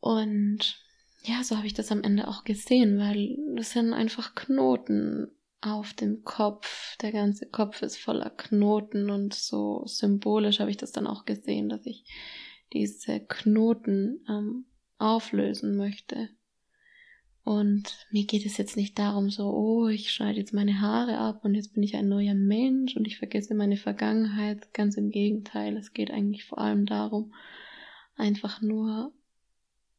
Und 0.00 0.80
ja, 1.22 1.42
so 1.42 1.56
habe 1.56 1.66
ich 1.66 1.74
das 1.74 1.90
am 1.90 2.02
Ende 2.02 2.28
auch 2.28 2.44
gesehen, 2.44 2.98
weil 2.98 3.36
es 3.58 3.72
sind 3.72 3.92
einfach 3.92 4.34
Knoten 4.34 5.28
auf 5.60 5.94
dem 5.94 6.22
Kopf. 6.22 6.96
Der 6.98 7.12
ganze 7.12 7.46
Kopf 7.46 7.82
ist 7.82 7.96
voller 7.96 8.30
Knoten 8.30 9.10
und 9.10 9.34
so 9.34 9.82
symbolisch 9.86 10.60
habe 10.60 10.70
ich 10.70 10.76
das 10.76 10.92
dann 10.92 11.06
auch 11.06 11.24
gesehen, 11.24 11.68
dass 11.68 11.86
ich 11.86 12.04
diese 12.72 13.20
Knoten 13.20 14.24
ähm, 14.28 14.66
auflösen 14.98 15.76
möchte. 15.76 16.28
Und 17.46 18.08
mir 18.10 18.24
geht 18.24 18.44
es 18.44 18.56
jetzt 18.56 18.76
nicht 18.76 18.98
darum, 18.98 19.30
so, 19.30 19.48
oh, 19.48 19.86
ich 19.86 20.12
schneide 20.12 20.40
jetzt 20.40 20.52
meine 20.52 20.80
Haare 20.80 21.18
ab 21.18 21.44
und 21.44 21.54
jetzt 21.54 21.74
bin 21.74 21.84
ich 21.84 21.94
ein 21.94 22.08
neuer 22.08 22.34
Mensch 22.34 22.96
und 22.96 23.06
ich 23.06 23.18
vergesse 23.18 23.54
meine 23.54 23.76
Vergangenheit. 23.76 24.74
Ganz 24.74 24.96
im 24.96 25.10
Gegenteil, 25.10 25.76
es 25.76 25.92
geht 25.92 26.10
eigentlich 26.10 26.44
vor 26.44 26.58
allem 26.58 26.86
darum, 26.86 27.32
einfach 28.16 28.60
nur 28.62 29.12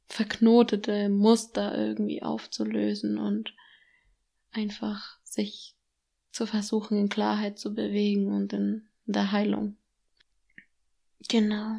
verknotete 0.08 1.08
Muster 1.08 1.74
irgendwie 1.78 2.22
aufzulösen 2.22 3.18
und 3.18 3.54
einfach 4.52 5.18
sich 5.24 5.78
zu 6.34 6.48
versuchen, 6.48 6.98
in 6.98 7.08
Klarheit 7.08 7.58
zu 7.58 7.74
bewegen 7.74 8.28
und 8.28 8.52
in 8.52 8.90
der 9.06 9.32
Heilung. 9.32 9.78
Genau. 11.30 11.78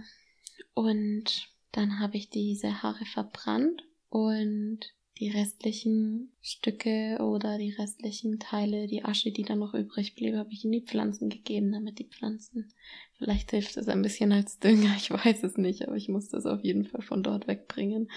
Und 0.72 1.50
dann 1.72 1.98
habe 1.98 2.16
ich 2.16 2.30
diese 2.30 2.82
Haare 2.82 3.04
verbrannt 3.04 3.84
und 4.08 4.94
die 5.18 5.30
restlichen 5.30 6.30
Stücke 6.40 7.18
oder 7.20 7.58
die 7.58 7.72
restlichen 7.72 8.38
Teile, 8.38 8.86
die 8.86 9.04
Asche, 9.04 9.32
die 9.32 9.42
dann 9.42 9.58
noch 9.58 9.74
übrig 9.74 10.14
blieb, 10.14 10.36
habe 10.36 10.52
ich 10.52 10.64
in 10.64 10.70
die 10.70 10.84
Pflanzen 10.84 11.28
gegeben, 11.28 11.72
damit 11.72 11.98
die 11.98 12.06
Pflanzen, 12.06 12.72
vielleicht 13.16 13.50
hilft 13.50 13.76
es 13.76 13.88
ein 13.88 14.02
bisschen 14.02 14.30
als 14.30 14.60
Dünger, 14.60 14.94
ich 14.96 15.10
weiß 15.10 15.42
es 15.42 15.56
nicht, 15.56 15.86
aber 15.86 15.96
ich 15.96 16.08
musste 16.08 16.36
es 16.36 16.46
auf 16.46 16.62
jeden 16.62 16.86
Fall 16.86 17.02
von 17.02 17.22
dort 17.22 17.48
wegbringen, 17.48 18.10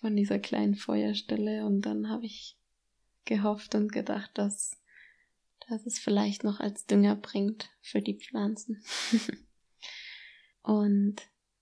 von 0.00 0.14
dieser 0.14 0.38
kleinen 0.38 0.74
Feuerstelle 0.74 1.64
und 1.64 1.82
dann 1.82 2.10
habe 2.10 2.26
ich 2.26 2.58
gehofft 3.24 3.74
und 3.74 3.90
gedacht, 3.90 4.30
dass, 4.34 4.78
dass 5.68 5.86
es 5.86 5.98
vielleicht 5.98 6.44
noch 6.44 6.60
als 6.60 6.84
Dünger 6.84 7.16
bringt 7.16 7.70
für 7.80 8.02
die 8.02 8.18
Pflanzen. 8.18 8.84
und 10.62 11.16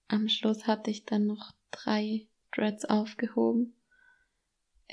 am 0.08 0.28
Schluss 0.28 0.66
hatte 0.66 0.90
ich 0.90 1.04
dann 1.04 1.26
noch 1.26 1.52
drei 1.70 2.26
Dreads 2.50 2.84
aufgehoben 2.84 3.74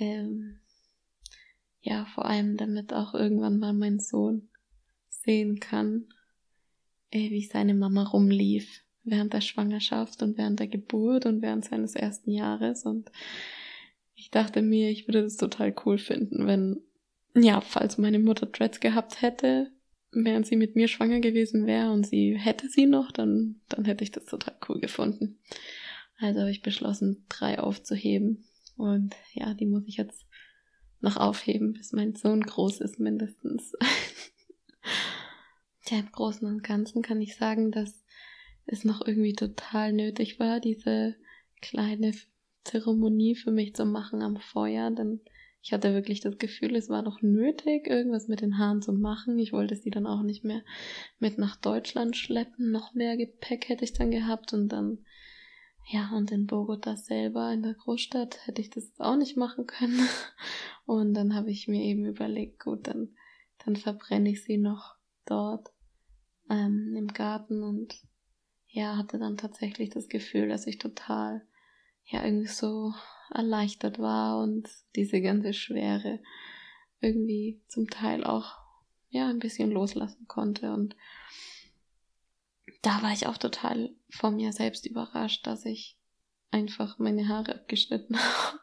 ähm, 0.02 0.60
ja, 1.80 2.06
vor 2.14 2.26
allem 2.26 2.58
damit 2.58 2.94
auch 2.94 3.14
irgendwann 3.14 3.60
mal 3.60 3.74
mein 3.74 4.00
Sohn 4.00 4.50
sehen 5.10 5.60
kann, 5.60 6.10
äh, 7.12 7.30
wie 7.30 7.46
seine 7.46 7.74
Mama 7.74 8.04
rumlief 8.04 8.84
während 9.04 9.34
der 9.34 9.42
Schwangerschaft 9.42 10.22
und 10.22 10.38
während 10.38 10.60
der 10.60 10.68
Geburt 10.68 11.26
und 11.26 11.42
während 11.42 11.66
seines 11.66 11.96
ersten 11.96 12.32
Jahres 12.32 12.86
und 12.86 13.12
ich 14.16 14.30
dachte 14.30 14.62
mir, 14.62 14.92
ich 14.92 15.08
würde 15.08 15.24
das 15.24 15.38
total 15.38 15.74
cool 15.84 15.98
finden, 15.98 16.46
wenn, 16.46 16.82
ja, 17.36 17.60
falls 17.60 17.98
meine 17.98 18.20
Mutter 18.20 18.46
Dreads 18.46 18.80
gehabt 18.80 19.24
hätte, 19.24 19.72
während 20.12 20.46
sie 20.46 20.58
mit 20.58 20.76
mir 20.76 20.88
schwanger 20.88 21.22
gewesen 21.22 21.66
wäre 21.66 21.92
und 21.92 22.06
sie 22.06 22.38
hätte 22.38 22.70
sie 22.70 22.86
noch, 22.86 23.12
dann, 23.12 23.62
dann 23.68 23.86
hätte 23.86 24.04
ich 24.04 24.12
das 24.12 24.26
total 24.26 24.54
cool 24.70 24.80
gefunden. 24.80 25.40
Also 26.20 26.42
habe 26.42 26.52
ich 26.52 26.62
beschlossen, 26.62 27.26
drei 27.30 27.58
aufzuheben. 27.60 28.44
Und 28.82 29.16
ja, 29.34 29.54
die 29.54 29.68
muss 29.68 29.88
ich 29.88 29.98
jetzt 29.98 30.26
noch 31.02 31.18
aufheben, 31.18 31.74
bis 31.74 31.94
mein 31.94 32.16
Sohn 32.16 32.42
groß 32.42 32.82
ist, 32.82 33.00
mindestens. 33.00 33.74
Tja, 35.86 36.00
im 36.00 36.12
Großen 36.12 36.48
und 36.48 36.64
Ganzen 36.64 37.04
kann 37.04 37.22
ich 37.22 37.36
sagen, 37.36 37.72
dass 37.72 38.04
es 38.66 38.84
noch 38.84 39.06
irgendwie 39.06 39.34
total 39.34 39.94
nötig 39.94 40.40
war, 40.40 40.60
diese 40.60 41.16
kleine 41.62 42.14
Zeremonie 42.64 43.36
für 43.36 43.52
mich 43.52 43.76
zu 43.76 43.86
machen 43.86 44.24
am 44.24 44.38
Feuer, 44.38 44.90
denn 44.90 45.22
ich 45.62 45.74
hatte 45.74 45.94
wirklich 45.94 46.22
das 46.22 46.40
Gefühl, 46.40 46.76
es 46.76 46.90
war 46.90 47.04
doch 47.04 47.22
nötig, 47.22 47.86
irgendwas 47.86 48.28
mit 48.28 48.42
den 48.42 48.58
Haaren 48.58 48.82
zu 48.82 48.94
machen. 48.94 49.38
Ich 49.38 49.54
wollte 49.54 49.76
sie 49.76 49.92
dann 49.92 50.08
auch 50.08 50.24
nicht 50.24 50.44
mehr 50.44 50.64
mit 51.20 51.38
nach 51.38 51.56
Deutschland 51.56 52.18
schleppen. 52.18 52.72
Noch 52.72 52.96
mehr 52.96 53.16
Gepäck 53.16 53.70
hätte 53.70 53.84
ich 53.84 53.94
dann 53.94 54.10
gehabt 54.10 54.54
und 54.54 54.70
dann, 54.70 55.06
ja, 55.88 56.12
und 56.16 56.32
in 56.32 56.48
Bogota 56.48 56.96
selber, 56.96 57.52
in 57.52 57.64
der 57.64 57.74
Großstadt, 57.74 58.48
hätte 58.48 58.62
ich 58.62 58.70
das 58.70 59.00
auch 59.00 59.16
nicht 59.16 59.38
machen 59.38 59.68
können. 59.68 60.00
Und 60.86 61.14
dann 61.14 61.36
habe 61.36 61.52
ich 61.52 61.68
mir 61.68 61.84
eben 61.84 62.06
überlegt, 62.06 62.60
gut, 62.60 62.88
dann, 62.88 63.16
dann 63.64 63.76
verbrenne 63.76 64.30
ich 64.30 64.44
sie 64.44 64.58
noch 64.58 64.96
dort 65.26 65.72
ähm, 66.50 66.96
im 66.98 67.08
Garten 67.08 67.64
und 67.64 67.96
ja, 68.68 68.98
hatte 68.98 69.20
dann 69.20 69.38
tatsächlich 69.38 69.90
das 69.90 70.10
Gefühl, 70.10 70.50
dass 70.50 70.68
ich 70.68 70.80
total 70.80 71.46
ja 72.06 72.24
irgendwie 72.26 72.48
so 72.48 72.94
erleichtert 73.34 74.00
war 74.00 74.42
und 74.42 74.70
diese 74.96 75.22
ganze 75.22 75.54
Schwere 75.54 76.20
irgendwie 77.00 77.62
zum 77.68 77.88
Teil 77.88 78.24
auch 78.24 78.58
ja 79.10 79.28
ein 79.28 79.40
bisschen 79.40 79.72
loslassen 79.72 80.28
konnte 80.28 80.74
und 80.74 80.96
da 82.82 83.02
war 83.02 83.14
ich 83.14 83.28
auch 83.28 83.38
total 83.38 83.92
von 84.10 84.36
mir 84.36 84.54
selbst 84.54 84.86
überrascht, 84.86 85.46
dass 85.46 85.66
ich 85.66 85.98
einfach 86.52 87.00
meine 87.00 87.28
Haare 87.28 87.56
abgeschnitten 87.56 88.18
habe. 88.20 88.60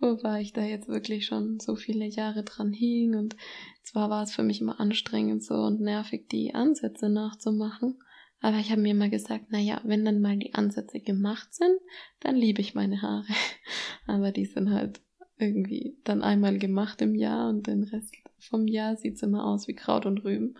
Wobei 0.00 0.42
ich 0.42 0.52
da 0.52 0.62
jetzt 0.62 0.88
wirklich 0.88 1.24
schon 1.26 1.60
so 1.60 1.76
viele 1.76 2.04
Jahre 2.04 2.42
dran 2.42 2.72
hing 2.72 3.14
und 3.14 3.36
zwar 3.82 4.10
war 4.10 4.22
es 4.22 4.34
für 4.34 4.42
mich 4.42 4.60
immer 4.60 4.80
anstrengend 4.80 5.42
so 5.42 5.54
und 5.54 5.80
nervig, 5.80 6.28
die 6.28 6.54
Ansätze 6.54 7.08
nachzumachen. 7.08 7.98
Aber 8.40 8.58
ich 8.58 8.70
habe 8.70 8.82
mir 8.82 8.90
immer 8.90 9.08
gesagt, 9.08 9.50
naja, 9.50 9.80
wenn 9.84 10.04
dann 10.04 10.20
mal 10.20 10.36
die 10.36 10.52
Ansätze 10.52 11.00
gemacht 11.00 11.54
sind, 11.54 11.78
dann 12.20 12.36
liebe 12.36 12.60
ich 12.60 12.74
meine 12.74 13.00
Haare. 13.00 13.26
Aber 14.06 14.32
die 14.32 14.44
sind 14.44 14.70
halt 14.70 15.00
irgendwie 15.38 15.96
dann 16.04 16.22
einmal 16.22 16.58
gemacht 16.58 17.00
im 17.00 17.14
Jahr 17.14 17.48
und 17.48 17.66
den 17.66 17.84
Rest 17.84 18.14
vom 18.38 18.66
Jahr 18.66 18.96
sieht's 18.96 19.22
immer 19.22 19.46
aus 19.46 19.66
wie 19.66 19.74
Kraut 19.74 20.04
und 20.04 20.24
Rüben. 20.24 20.58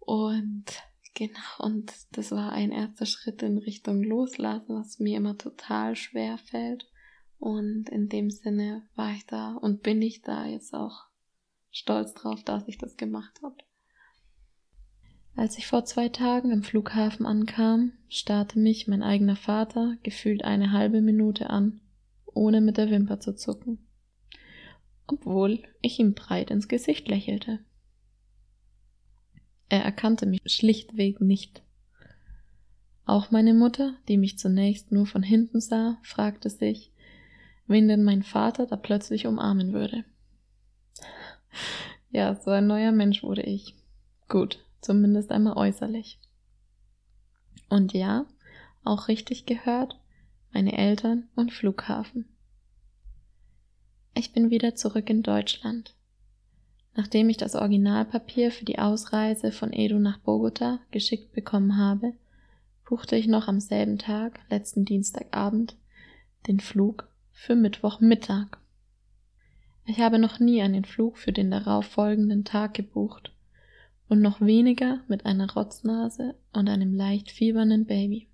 Und 0.00 0.64
genau, 1.16 1.40
und 1.58 1.92
das 2.12 2.30
war 2.30 2.52
ein 2.52 2.70
erster 2.70 3.06
Schritt 3.06 3.42
in 3.42 3.58
Richtung 3.58 4.04
Loslassen, 4.04 4.76
was 4.76 5.00
mir 5.00 5.16
immer 5.16 5.36
total 5.36 5.96
schwer 5.96 6.38
fällt. 6.38 6.88
Und 7.38 7.88
in 7.88 8.08
dem 8.08 8.30
Sinne 8.30 8.88
war 8.94 9.12
ich 9.12 9.26
da 9.26 9.54
und 9.54 9.82
bin 9.82 10.00
ich 10.00 10.22
da 10.22 10.46
jetzt 10.46 10.72
auch 10.72 11.06
stolz 11.70 12.14
drauf, 12.14 12.44
dass 12.44 12.68
ich 12.68 12.78
das 12.78 12.96
gemacht 12.96 13.40
habe. 13.42 13.56
Als 15.34 15.58
ich 15.58 15.66
vor 15.66 15.84
zwei 15.84 16.08
Tagen 16.08 16.50
am 16.50 16.62
Flughafen 16.62 17.26
ankam, 17.26 17.92
starrte 18.08 18.58
mich 18.58 18.88
mein 18.88 19.02
eigener 19.02 19.36
Vater 19.36 19.98
gefühlt 20.02 20.44
eine 20.44 20.72
halbe 20.72 21.02
Minute 21.02 21.50
an, 21.50 21.80
ohne 22.24 22.62
mit 22.62 22.78
der 22.78 22.90
Wimper 22.90 23.20
zu 23.20 23.34
zucken, 23.34 23.86
obwohl 25.06 25.62
ich 25.82 25.98
ihm 25.98 26.14
breit 26.14 26.50
ins 26.50 26.68
Gesicht 26.68 27.06
lächelte. 27.08 27.58
Er 29.68 29.82
erkannte 29.84 30.26
mich 30.26 30.42
schlichtweg 30.46 31.20
nicht. 31.20 31.62
Auch 33.04 33.30
meine 33.30 33.54
Mutter, 33.54 33.94
die 34.08 34.16
mich 34.16 34.38
zunächst 34.38 34.92
nur 34.92 35.06
von 35.06 35.22
hinten 35.22 35.60
sah, 35.60 35.98
fragte 36.02 36.50
sich, 36.50 36.92
wen 37.66 37.88
denn 37.88 38.04
mein 38.04 38.22
Vater 38.22 38.66
da 38.66 38.76
plötzlich 38.76 39.26
umarmen 39.26 39.72
würde. 39.72 40.04
Ja, 42.10 42.34
so 42.34 42.50
ein 42.50 42.66
neuer 42.66 42.92
Mensch 42.92 43.22
wurde 43.22 43.42
ich. 43.42 43.74
Gut, 44.28 44.64
zumindest 44.80 45.30
einmal 45.32 45.56
äußerlich. 45.56 46.18
Und 47.68 47.92
ja, 47.92 48.26
auch 48.84 49.08
richtig 49.08 49.46
gehört, 49.46 49.98
meine 50.52 50.78
Eltern 50.78 51.28
und 51.34 51.52
Flughafen. 51.52 52.26
Ich 54.14 54.32
bin 54.32 54.50
wieder 54.50 54.74
zurück 54.74 55.10
in 55.10 55.22
Deutschland. 55.22 55.95
Nachdem 56.96 57.28
ich 57.28 57.36
das 57.36 57.54
Originalpapier 57.54 58.50
für 58.50 58.64
die 58.64 58.78
Ausreise 58.78 59.52
von 59.52 59.70
Edo 59.74 59.98
nach 59.98 60.18
Bogota 60.18 60.80
geschickt 60.90 61.32
bekommen 61.32 61.76
habe, 61.76 62.14
buchte 62.88 63.16
ich 63.16 63.26
noch 63.26 63.48
am 63.48 63.60
selben 63.60 63.98
Tag, 63.98 64.40
letzten 64.48 64.86
Dienstagabend, 64.86 65.76
den 66.46 66.58
Flug 66.58 67.06
für 67.32 67.54
Mittwochmittag. 67.54 68.56
Ich 69.84 70.00
habe 70.00 70.18
noch 70.18 70.40
nie 70.40 70.62
einen 70.62 70.86
Flug 70.86 71.18
für 71.18 71.32
den 71.32 71.50
darauf 71.50 71.84
folgenden 71.84 72.44
Tag 72.44 72.72
gebucht 72.72 73.30
und 74.08 74.22
noch 74.22 74.40
weniger 74.40 75.00
mit 75.06 75.26
einer 75.26 75.52
Rotznase 75.52 76.34
und 76.54 76.68
einem 76.70 76.94
leicht 76.94 77.30
fiebernden 77.30 77.84
Baby. 77.84 78.26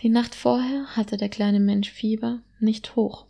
Die 0.00 0.10
Nacht 0.10 0.34
vorher 0.34 0.94
hatte 0.94 1.16
der 1.16 1.30
kleine 1.30 1.60
Mensch 1.60 1.90
Fieber 1.90 2.42
nicht 2.58 2.96
hoch. 2.96 3.29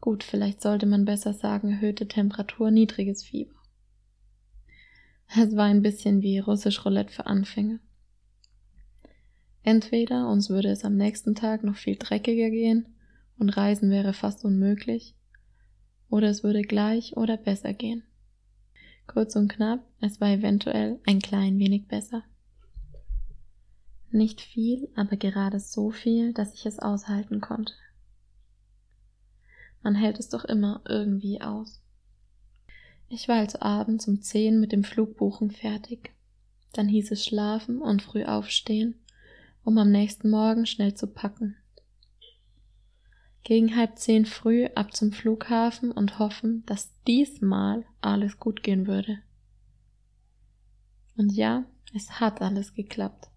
Gut, 0.00 0.24
vielleicht 0.24 0.62
sollte 0.62 0.86
man 0.86 1.04
besser 1.04 1.34
sagen 1.34 1.72
erhöhte 1.72 2.08
Temperatur, 2.08 2.70
niedriges 2.70 3.22
Fieber. 3.22 3.54
Es 5.36 5.54
war 5.54 5.66
ein 5.66 5.82
bisschen 5.82 6.22
wie 6.22 6.38
russisch 6.38 6.84
Roulette 6.84 7.12
für 7.12 7.26
Anfänger. 7.26 7.78
Entweder 9.62 10.28
uns 10.28 10.48
würde 10.48 10.70
es 10.70 10.84
am 10.84 10.96
nächsten 10.96 11.34
Tag 11.34 11.62
noch 11.62 11.76
viel 11.76 11.96
dreckiger 11.96 12.50
gehen 12.50 12.86
und 13.38 13.50
Reisen 13.50 13.90
wäre 13.90 14.12
fast 14.12 14.44
unmöglich, 14.44 15.14
oder 16.08 16.28
es 16.28 16.42
würde 16.42 16.62
gleich 16.62 17.16
oder 17.16 17.36
besser 17.36 17.74
gehen. 17.74 18.02
Kurz 19.06 19.36
und 19.36 19.48
knapp, 19.48 19.84
es 20.00 20.20
war 20.20 20.30
eventuell 20.30 20.98
ein 21.06 21.20
klein 21.20 21.58
wenig 21.58 21.88
besser. 21.88 22.24
Nicht 24.10 24.40
viel, 24.40 24.88
aber 24.96 25.16
gerade 25.16 25.60
so 25.60 25.90
viel, 25.90 26.32
dass 26.32 26.54
ich 26.54 26.66
es 26.66 26.78
aushalten 26.78 27.40
konnte. 27.40 27.72
Man 29.82 29.94
hält 29.94 30.18
es 30.18 30.28
doch 30.28 30.44
immer 30.44 30.82
irgendwie 30.86 31.40
aus. 31.40 31.80
Ich 33.08 33.28
war 33.28 33.36
also 33.36 33.60
abends 33.60 34.06
um 34.06 34.22
zehn 34.22 34.60
mit 34.60 34.72
dem 34.72 34.84
Flugbuchen 34.84 35.50
fertig. 35.50 36.14
Dann 36.72 36.88
hieß 36.88 37.10
es 37.10 37.24
schlafen 37.24 37.82
und 37.82 38.02
früh 38.02 38.24
aufstehen, 38.24 38.94
um 39.64 39.76
am 39.78 39.90
nächsten 39.90 40.30
Morgen 40.30 40.66
schnell 40.66 40.94
zu 40.94 41.08
packen. 41.08 41.56
Gegen 43.42 43.74
halb 43.74 43.98
zehn 43.98 44.26
früh 44.26 44.66
ab 44.74 44.94
zum 44.94 45.12
Flughafen 45.12 45.90
und 45.90 46.18
hoffen, 46.18 46.64
dass 46.66 46.92
diesmal 47.06 47.84
alles 48.00 48.38
gut 48.38 48.62
gehen 48.62 48.86
würde. 48.86 49.18
Und 51.16 51.32
ja, 51.32 51.64
es 51.94 52.20
hat 52.20 52.40
alles 52.42 52.74
geklappt. 52.74 53.28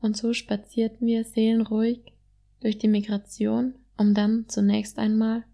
Und 0.00 0.16
so 0.16 0.34
spazierten 0.34 1.06
wir 1.06 1.24
seelenruhig 1.24 2.12
durch 2.60 2.76
die 2.76 2.88
Migration, 2.88 3.74
um 4.02 4.14
dann 4.14 4.46
zunächst 4.48 4.98
einmal 4.98 5.44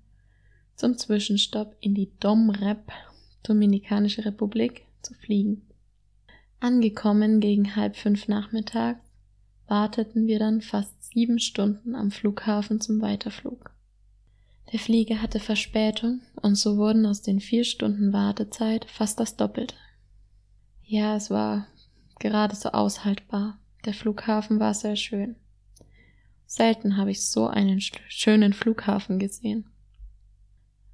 zum 0.74 0.96
Zwischenstopp 0.96 1.76
in 1.80 1.94
die 1.94 2.10
Domrep, 2.18 2.90
Dominikanische 3.42 4.24
Republik, 4.24 4.86
zu 5.02 5.14
fliegen. 5.14 5.62
Angekommen 6.58 7.40
gegen 7.40 7.76
halb 7.76 7.96
fünf 7.96 8.26
nachmittags 8.26 9.00
warteten 9.66 10.26
wir 10.26 10.38
dann 10.38 10.62
fast 10.62 11.04
sieben 11.04 11.38
Stunden 11.38 11.94
am 11.94 12.10
Flughafen 12.10 12.80
zum 12.80 13.02
Weiterflug. 13.02 13.70
Der 14.72 14.78
Flieger 14.80 15.20
hatte 15.20 15.40
Verspätung 15.40 16.22
und 16.40 16.56
so 16.56 16.78
wurden 16.78 17.04
aus 17.06 17.20
den 17.20 17.40
vier 17.40 17.64
Stunden 17.64 18.12
Wartezeit 18.14 18.86
fast 18.86 19.20
das 19.20 19.36
Doppelte. 19.36 19.74
Ja, 20.84 21.16
es 21.16 21.30
war 21.30 21.66
gerade 22.18 22.56
so 22.56 22.70
aushaltbar. 22.70 23.58
Der 23.84 23.92
Flughafen 23.92 24.58
war 24.58 24.72
sehr 24.72 24.96
schön. 24.96 25.36
Selten 26.50 26.96
habe 26.96 27.10
ich 27.10 27.26
so 27.26 27.46
einen 27.46 27.78
schönen 27.78 28.54
Flughafen 28.54 29.18
gesehen. 29.18 29.66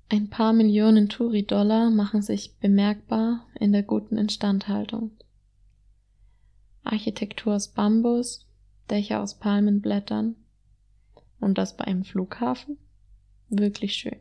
Ein 0.09 0.29
paar 0.29 0.53
Millionen 0.53 1.09
Touri-Dollar 1.09 1.91
machen 1.91 2.23
sich 2.23 2.57
bemerkbar 2.59 3.47
in 3.61 3.71
der 3.71 3.85
guten 3.85 4.19
Instandhaltung. 4.19 5.13
Architektur 6.83 7.55
aus 7.55 7.69
Bambus, 7.69 8.49
Dächer 8.91 9.23
aus 9.23 9.39
Palmenblättern 9.39 10.35
und 11.39 11.57
das 11.57 11.77
bei 11.77 11.85
einem 11.85 12.05
Flughafen? 12.05 12.77
Wirklich 13.49 13.95
schön. 13.95 14.19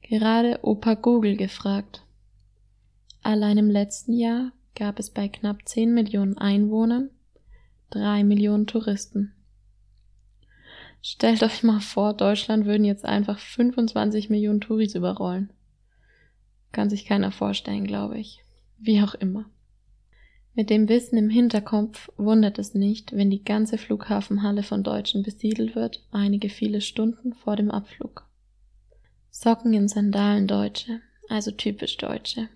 Gerade 0.00 0.60
Opa 0.62 0.94
Google 0.94 1.36
gefragt. 1.36 2.02
Allein 3.22 3.58
im 3.58 3.70
letzten 3.70 4.14
Jahr 4.14 4.52
gab 4.74 4.98
es 4.98 5.10
bei 5.10 5.28
knapp 5.28 5.68
10 5.68 5.92
Millionen 5.92 6.38
Einwohnern 6.38 7.10
drei 7.94 8.24
Millionen 8.24 8.66
Touristen. 8.66 9.32
Stellt 11.00 11.42
euch 11.42 11.62
mal 11.62 11.80
vor, 11.80 12.14
Deutschland 12.14 12.64
würden 12.64 12.84
jetzt 12.84 13.04
einfach 13.04 13.38
25 13.38 14.30
Millionen 14.30 14.60
Touris 14.60 14.94
überrollen. 14.94 15.52
Kann 16.72 16.90
sich 16.90 17.04
keiner 17.04 17.30
vorstellen, 17.30 17.86
glaube 17.86 18.18
ich. 18.18 18.42
Wie 18.78 19.00
auch 19.02 19.14
immer. 19.14 19.44
Mit 20.54 20.70
dem 20.70 20.88
Wissen 20.88 21.16
im 21.18 21.30
Hinterkopf 21.30 22.10
wundert 22.16 22.58
es 22.58 22.74
nicht, 22.74 23.14
wenn 23.14 23.30
die 23.30 23.44
ganze 23.44 23.76
Flughafenhalle 23.76 24.62
von 24.62 24.82
Deutschen 24.82 25.22
besiedelt 25.22 25.74
wird, 25.74 26.06
einige 26.10 26.48
viele 26.48 26.80
Stunden 26.80 27.34
vor 27.34 27.56
dem 27.56 27.70
Abflug. 27.70 28.26
Socken 29.30 29.74
in 29.74 29.88
Sandalen 29.88 30.46
Deutsche, 30.46 31.00
also 31.28 31.50
typisch 31.50 31.96
Deutsche. 31.96 32.48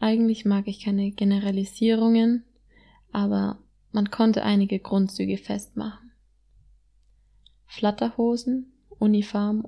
Eigentlich 0.00 0.44
mag 0.44 0.68
ich 0.68 0.84
keine 0.84 1.10
Generalisierungen, 1.10 2.44
aber 3.12 3.58
man 3.96 4.10
konnte 4.10 4.42
einige 4.42 4.78
Grundzüge 4.78 5.38
festmachen. 5.38 6.12
Flatterhosen, 7.64 8.70
Uniform, 8.98 9.66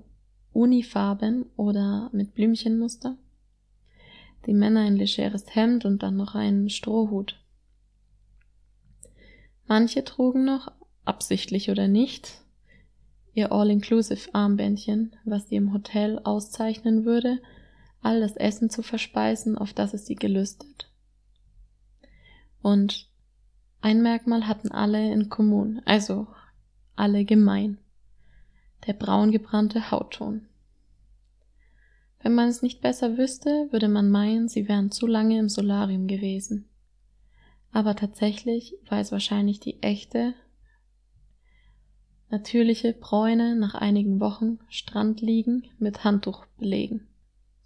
Unifarben 0.53 1.47
oder 1.57 2.11
mit 2.13 2.35
Blümchenmuster. 2.35 3.17
Die 4.45 4.53
Männer 4.53 4.81
ein 4.81 4.97
legeres 4.97 5.55
Hemd 5.55 5.87
und 5.87 6.03
dann 6.03 6.19
noch 6.19 6.35
einen 6.35 6.69
Strohhut. 6.69 7.43
Manche 9.67 10.05
trugen 10.05 10.45
noch, 10.45 10.73
absichtlich 11.07 11.71
oder 11.71 11.89
nicht, 11.89 12.43
ihr 13.33 13.51
All-Inclusive 13.51 14.35
Armbändchen, 14.35 15.17
was 15.25 15.49
sie 15.49 15.57
im 15.57 15.73
Hotel 15.73 16.21
auszeichnen 16.23 17.07
würde, 17.07 17.41
all 18.03 18.21
das 18.21 18.37
Essen 18.37 18.69
zu 18.69 18.83
verspeisen, 18.83 19.57
auf 19.57 19.73
das 19.73 19.95
es 19.95 20.05
sie 20.05 20.17
gelüstet. 20.17 20.93
Und 22.61 23.09
ein 23.81 24.03
Merkmal 24.03 24.47
hatten 24.47 24.71
alle 24.73 25.13
in 25.13 25.29
kommun, 25.29 25.81
also 25.85 26.27
alle 26.97 27.25
gemein. 27.25 27.79
Der 28.87 28.93
braungebrannte 28.93 29.91
Hautton. 29.91 30.49
Wenn 32.21 32.35
man 32.35 32.49
es 32.49 32.63
nicht 32.63 32.81
besser 32.81 33.17
wüsste, 33.17 33.69
würde 33.71 33.89
man 33.89 34.11
meinen, 34.11 34.49
sie 34.49 34.69
wären 34.69 34.91
zu 34.91 35.07
lange 35.07 35.39
im 35.39 35.49
Solarium 35.49 36.09
gewesen. 36.09 36.69
Aber 37.71 37.95
tatsächlich 37.95 38.75
war 38.89 38.99
es 38.99 39.13
wahrscheinlich 39.13 39.61
die 39.61 39.83
echte, 39.83 40.35
natürliche 42.31 42.93
Bräune 42.93 43.57
nach 43.57 43.75
einigen 43.75 44.21
Wochen 44.21 44.59
Strandliegen 44.69 45.67
mit 45.79 46.05
Handtuch 46.05 46.47
belegen. 46.59 47.07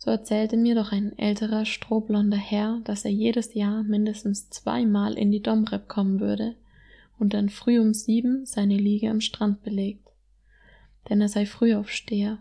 So 0.05 0.11
erzählte 0.11 0.57
mir 0.57 0.75
doch 0.75 0.91
ein 0.91 1.17
älterer, 1.17 1.65
strohblonder 1.65 2.37
Herr, 2.37 2.81
dass 2.83 3.05
er 3.05 3.13
jedes 3.13 3.55
Jahr 3.55 3.85
mindestens 3.85 4.51
zweimal 4.51 5.15
in 5.15 5.31
die 5.31 5.41
Domrep 5.41 5.87
kommen 5.87 6.19
würde 6.19 6.57
und 7.21 7.35
dann 7.35 7.49
früh 7.49 7.79
um 7.79 7.95
sieben 7.95 8.45
seine 8.45 8.77
Liege 8.77 9.11
am 9.11 9.21
Strand 9.21 9.63
belegt. 9.63 10.09
Denn 11.09 11.21
er 11.21 11.29
sei 11.29 11.47
Frühaufsteher. 11.47 12.39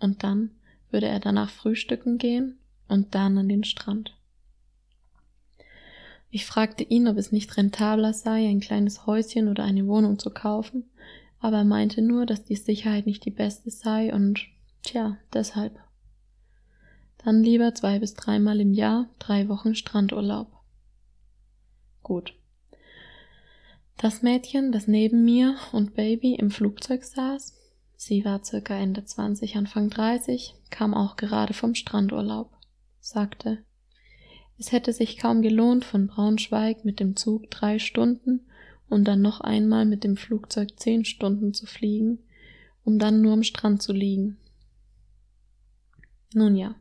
Und 0.00 0.22
dann 0.22 0.50
würde 0.90 1.06
er 1.06 1.18
danach 1.18 1.48
frühstücken 1.48 2.18
gehen 2.18 2.58
und 2.88 3.14
dann 3.14 3.38
an 3.38 3.48
den 3.48 3.64
Strand. 3.64 4.14
Ich 6.30 6.44
fragte 6.44 6.84
ihn, 6.84 7.08
ob 7.08 7.16
es 7.16 7.32
nicht 7.32 7.56
rentabler 7.56 8.12
sei, 8.12 8.46
ein 8.46 8.60
kleines 8.60 9.06
Häuschen 9.06 9.48
oder 9.48 9.64
eine 9.64 9.86
Wohnung 9.86 10.18
zu 10.18 10.28
kaufen, 10.28 10.84
aber 11.40 11.56
er 11.56 11.64
meinte 11.64 12.02
nur, 12.02 12.26
dass 12.26 12.44
die 12.44 12.56
Sicherheit 12.56 13.06
nicht 13.06 13.24
die 13.24 13.30
beste 13.30 13.70
sei 13.70 14.12
und 14.12 14.40
tja, 14.82 15.16
deshalb. 15.32 15.80
Dann 17.24 17.42
lieber 17.42 17.74
zwei 17.74 17.98
bis 17.98 18.14
dreimal 18.14 18.60
im 18.60 18.72
Jahr 18.72 19.08
drei 19.18 19.48
Wochen 19.48 19.74
Strandurlaub. 19.74 20.48
Gut. 22.02 22.34
Das 23.96 24.22
Mädchen, 24.22 24.70
das 24.70 24.86
neben 24.86 25.24
mir 25.24 25.56
und 25.72 25.94
Baby 25.94 26.34
im 26.34 26.50
Flugzeug 26.50 27.02
saß, 27.02 27.54
sie 27.96 28.24
war 28.24 28.44
circa 28.44 28.74
Ende 28.74 29.04
20, 29.04 29.56
Anfang 29.56 29.90
30, 29.90 30.54
kam 30.70 30.94
auch 30.94 31.16
gerade 31.16 31.52
vom 31.52 31.74
Strandurlaub, 31.74 32.52
sagte, 33.00 33.64
es 34.58 34.72
hätte 34.72 34.92
sich 34.92 35.18
kaum 35.18 35.42
gelohnt, 35.42 35.84
von 35.84 36.08
Braunschweig 36.08 36.84
mit 36.84 36.98
dem 36.98 37.14
Zug 37.14 37.50
drei 37.50 37.78
Stunden 37.78 38.46
und 38.88 39.04
dann 39.04 39.20
noch 39.20 39.40
einmal 39.40 39.84
mit 39.84 40.02
dem 40.02 40.16
Flugzeug 40.16 40.78
zehn 40.78 41.04
Stunden 41.04 41.54
zu 41.54 41.66
fliegen, 41.66 42.18
um 42.84 42.98
dann 42.98 43.20
nur 43.20 43.34
am 43.34 43.42
Strand 43.44 43.82
zu 43.82 43.92
liegen. 43.92 44.38
Nun 46.34 46.56
ja, 46.56 46.74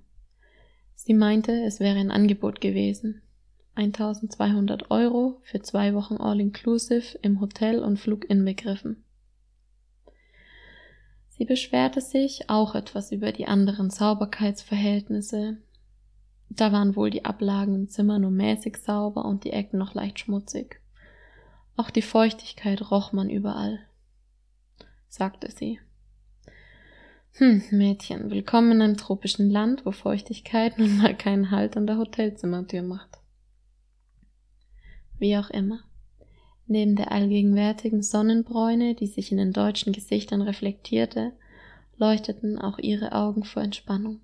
Sie 1.08 1.14
meinte, 1.14 1.64
es 1.64 1.80
wäre 1.80 2.00
ein 2.00 2.12
Angebot 2.12 2.60
gewesen. 2.60 3.22
1200 3.76 4.92
Euro 4.92 5.40
für 5.44 5.62
zwei 5.62 5.94
Wochen 5.94 6.18
All-Inclusive 6.18 7.18
im 7.22 7.40
Hotel 7.40 7.80
und 7.80 7.98
Flug 7.98 8.30
inbegriffen. 8.30 9.06
Sie 11.30 11.46
beschwerte 11.46 12.02
sich 12.02 12.50
auch 12.50 12.76
etwas 12.76 13.14
über 13.14 13.32
die 13.32 13.48
anderen 13.48 13.90
Sauberkeitsverhältnisse. 13.90 15.60
Da 16.50 16.74
waren 16.74 16.98
wohl 16.98 17.10
die 17.10 17.24
Ablagen 17.24 17.74
im 17.74 17.88
Zimmer 17.88 18.20
nur 18.20 18.32
mäßig 18.32 18.76
sauber 18.76 19.24
und 19.24 19.46
die 19.46 19.52
Ecken 19.52 19.80
noch 19.80 19.94
leicht 19.94 20.20
schmutzig. 20.20 20.82
Auch 21.78 21.90
die 21.90 22.02
Feuchtigkeit 22.02 22.92
roch 22.92 23.14
man 23.14 23.30
überall, 23.30 23.80
sagte 25.08 25.52
sie. 25.52 25.80
Hm, 27.40 27.62
Mädchen, 27.70 28.32
willkommen 28.32 28.72
in 28.72 28.82
einem 28.82 28.98
tropischen 28.98 29.52
Land, 29.52 29.86
wo 29.86 29.92
Feuchtigkeit 29.92 30.80
nun 30.80 30.98
mal 30.98 31.16
keinen 31.16 31.52
Halt 31.52 31.78
an 31.78 31.86
der 31.86 32.00
Hotelzimmertür 32.00 32.82
macht. 32.82 33.20
Wie 35.20 35.38
auch 35.38 35.52
immer. 35.52 35.82
Neben 36.66 36.96
der 36.96 37.12
allgegenwärtigen 37.12 38.02
Sonnenbräune, 38.02 38.96
die 38.96 39.06
sich 39.06 39.32
in 39.32 39.38
den 39.38 39.54
deutschen 39.54 39.94
Gesichtern 39.94 40.42
reflektierte, 40.42 41.34
leuchteten 41.98 42.58
auch 42.58 42.80
ihre 42.80 43.12
Augen 43.12 43.44
vor 43.44 43.62
Entspannung. 43.62 44.20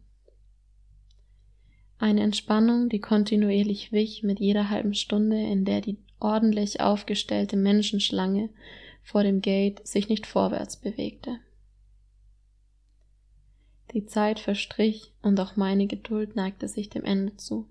Eine 1.99 2.21
Entspannung, 2.21 2.89
die 2.89 2.99
kontinuierlich 2.99 3.91
wich 3.91 4.23
mit 4.23 4.39
jeder 4.39 4.71
halben 4.71 4.95
Stunde, 4.95 5.39
in 5.39 5.65
der 5.65 5.81
die 5.81 5.99
ordentlich 6.19 6.81
aufgestellte 6.81 7.57
Menschenschlange 7.57 8.49
vor 9.03 9.21
dem 9.21 9.43
Gate 9.43 9.87
sich 9.87 10.09
nicht 10.09 10.25
vorwärts 10.25 10.77
bewegte. 10.77 11.37
Die 13.93 14.05
Zeit 14.05 14.39
verstrich 14.39 15.13
und 15.21 15.39
auch 15.39 15.55
meine 15.55 15.85
Geduld 15.85 16.35
neigte 16.35 16.67
sich 16.67 16.89
dem 16.89 17.03
Ende 17.03 17.37
zu. 17.37 17.67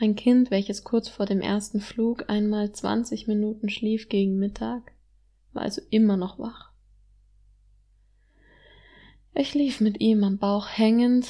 Mein 0.00 0.14
Kind, 0.14 0.50
welches 0.50 0.84
kurz 0.84 1.08
vor 1.08 1.26
dem 1.26 1.40
ersten 1.40 1.80
Flug 1.80 2.30
einmal 2.30 2.72
zwanzig 2.72 3.26
Minuten 3.26 3.68
schlief 3.68 4.08
gegen 4.08 4.38
Mittag, 4.38 4.92
war 5.52 5.62
also 5.62 5.82
immer 5.90 6.16
noch 6.16 6.38
wach. 6.38 6.70
Ich 9.34 9.54
lief 9.54 9.80
mit 9.80 10.00
ihm 10.00 10.24
am 10.24 10.38
Bauch 10.38 10.68
hängend, 10.68 11.26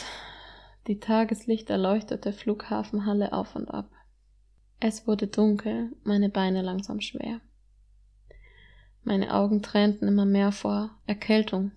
die 0.86 1.00
tageslichterleuchtete 1.00 2.32
Flughafenhalle 2.32 3.32
auf 3.32 3.56
und 3.56 3.68
ab. 3.68 3.90
Es 4.80 5.06
wurde 5.06 5.28
dunkel, 5.28 5.92
meine 6.02 6.28
Beine 6.28 6.60
langsam 6.60 7.00
schwer. 7.00 7.40
Meine 9.04 9.34
Augen 9.34 9.62
tränten 9.62 10.08
immer 10.08 10.26
mehr 10.26 10.52
vor 10.52 10.90
Erkältung 11.06 11.72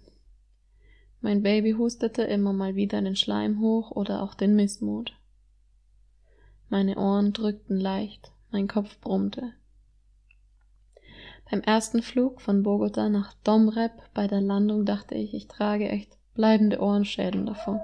mein 1.25 1.41
Baby 1.41 1.71
hustete 1.71 2.21
immer 2.21 2.53
mal 2.53 2.75
wieder 2.75 3.01
den 3.01 3.15
Schleim 3.15 3.59
hoch 3.59 3.89
oder 3.89 4.21
auch 4.21 4.35
den 4.35 4.55
Missmut. 4.55 5.17
Meine 6.69 6.97
Ohren 6.97 7.33
drückten 7.33 7.79
leicht, 7.79 8.31
mein 8.51 8.67
Kopf 8.67 8.99
brummte. 8.99 9.51
Beim 11.49 11.61
ersten 11.61 12.03
Flug 12.03 12.41
von 12.41 12.61
Bogota 12.61 13.09
nach 13.09 13.33
Domrep 13.43 13.91
bei 14.13 14.27
der 14.27 14.41
Landung 14.41 14.85
dachte 14.85 15.15
ich, 15.15 15.33
ich 15.33 15.47
trage 15.47 15.89
echt 15.89 16.15
bleibende 16.35 16.79
Ohrenschäden 16.79 17.47
davon. 17.47 17.79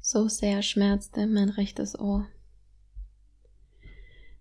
So 0.00 0.28
sehr 0.28 0.62
schmerzte 0.62 1.26
mein 1.26 1.48
rechtes 1.48 1.98
Ohr. 1.98 2.28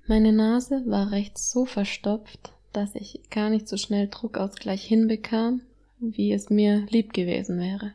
Meine 0.06 0.32
Nase 0.32 0.84
war 0.86 1.10
rechts 1.10 1.50
so 1.50 1.65
verstopft, 1.65 2.54
dass 2.71 2.93
ich 2.93 3.32
gar 3.32 3.50
nicht 3.50 3.67
so 3.67 3.78
schnell 3.78 4.10
Druckausgleich 4.10 4.84
hinbekam 4.84 5.62
wie 6.02 6.34
es 6.34 6.50
mir 6.50 6.86
lieb 6.90 7.14
gewesen 7.14 7.60
wäre. 7.60 7.94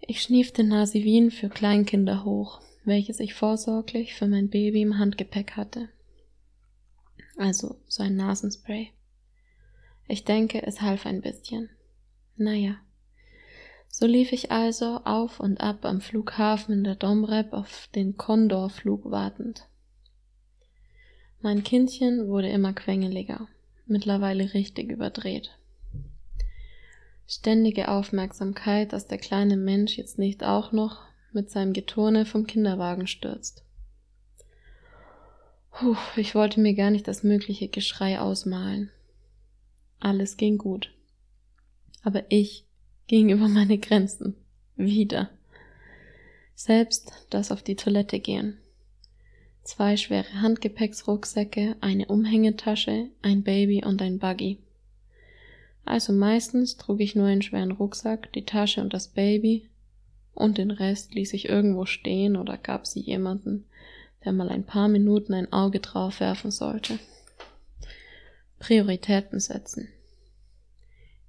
Ich 0.00 0.20
schniefte 0.20 0.62
Nasivin 0.62 1.30
für 1.30 1.48
Kleinkinder 1.48 2.24
hoch, 2.24 2.60
welches 2.84 3.20
ich 3.20 3.32
vorsorglich 3.32 4.14
für 4.14 4.26
mein 4.26 4.50
Baby 4.50 4.82
im 4.82 4.98
Handgepäck 4.98 5.52
hatte. 5.52 5.88
Also 7.38 7.76
so 7.88 8.02
ein 8.02 8.14
Nasenspray. 8.14 8.90
Ich 10.06 10.24
denke, 10.24 10.62
es 10.66 10.82
half 10.82 11.06
ein 11.06 11.22
bisschen. 11.22 11.70
Naja. 12.36 12.76
So 13.88 14.06
lief 14.06 14.32
ich 14.32 14.52
also 14.52 15.00
auf 15.04 15.40
und 15.40 15.60
ab 15.60 15.86
am 15.86 16.02
Flughafen 16.02 16.74
in 16.74 16.84
der 16.84 16.96
Domrep 16.96 17.54
auf 17.54 17.88
den 17.94 18.16
Condor-Flug 18.16 19.10
wartend. 19.10 19.66
Mein 21.40 21.62
Kindchen 21.62 22.28
wurde 22.28 22.50
immer 22.50 22.74
quengeliger 22.74 23.48
mittlerweile 23.86 24.54
richtig 24.54 24.90
überdreht. 24.90 25.50
Ständige 27.26 27.88
Aufmerksamkeit, 27.88 28.92
dass 28.92 29.06
der 29.06 29.18
kleine 29.18 29.56
Mensch 29.56 29.96
jetzt 29.96 30.18
nicht 30.18 30.44
auch 30.44 30.72
noch 30.72 31.02
mit 31.32 31.50
seinem 31.50 31.72
Geturne 31.72 32.26
vom 32.26 32.46
Kinderwagen 32.46 33.06
stürzt. 33.06 33.64
Puh, 35.70 35.96
ich 36.16 36.34
wollte 36.34 36.60
mir 36.60 36.74
gar 36.74 36.90
nicht 36.90 37.08
das 37.08 37.22
mögliche 37.22 37.68
Geschrei 37.68 38.20
ausmalen. 38.20 38.90
Alles 39.98 40.36
ging 40.36 40.58
gut. 40.58 40.92
Aber 42.02 42.24
ich 42.28 42.64
ging 43.06 43.30
über 43.30 43.48
meine 43.48 43.78
Grenzen. 43.78 44.36
Wieder. 44.76 45.30
Selbst 46.54 47.12
das 47.30 47.50
auf 47.50 47.62
die 47.62 47.76
Toilette 47.76 48.20
gehen 48.20 48.58
zwei 49.64 49.96
schwere 49.96 50.40
Handgepäcksrucksäcke, 50.40 51.76
eine 51.80 52.06
Umhängetasche, 52.06 53.08
ein 53.22 53.42
Baby 53.42 53.84
und 53.84 54.00
ein 54.00 54.18
Buggy. 54.18 54.58
Also 55.84 56.12
meistens 56.12 56.76
trug 56.76 57.00
ich 57.00 57.14
nur 57.14 57.26
einen 57.26 57.42
schweren 57.42 57.72
Rucksack, 57.72 58.32
die 58.32 58.44
Tasche 58.44 58.80
und 58.80 58.94
das 58.94 59.08
Baby, 59.08 59.68
und 60.34 60.58
den 60.58 60.70
Rest 60.70 61.14
ließ 61.14 61.32
ich 61.32 61.48
irgendwo 61.48 61.86
stehen 61.86 62.36
oder 62.36 62.56
gab 62.56 62.86
sie 62.86 63.00
jemanden, 63.00 63.66
der 64.24 64.32
mal 64.32 64.48
ein 64.48 64.64
paar 64.64 64.88
Minuten 64.88 65.34
ein 65.34 65.52
Auge 65.52 65.80
drauf 65.80 66.20
werfen 66.20 66.50
sollte. 66.50 66.98
Prioritäten 68.58 69.40
setzen. 69.40 69.88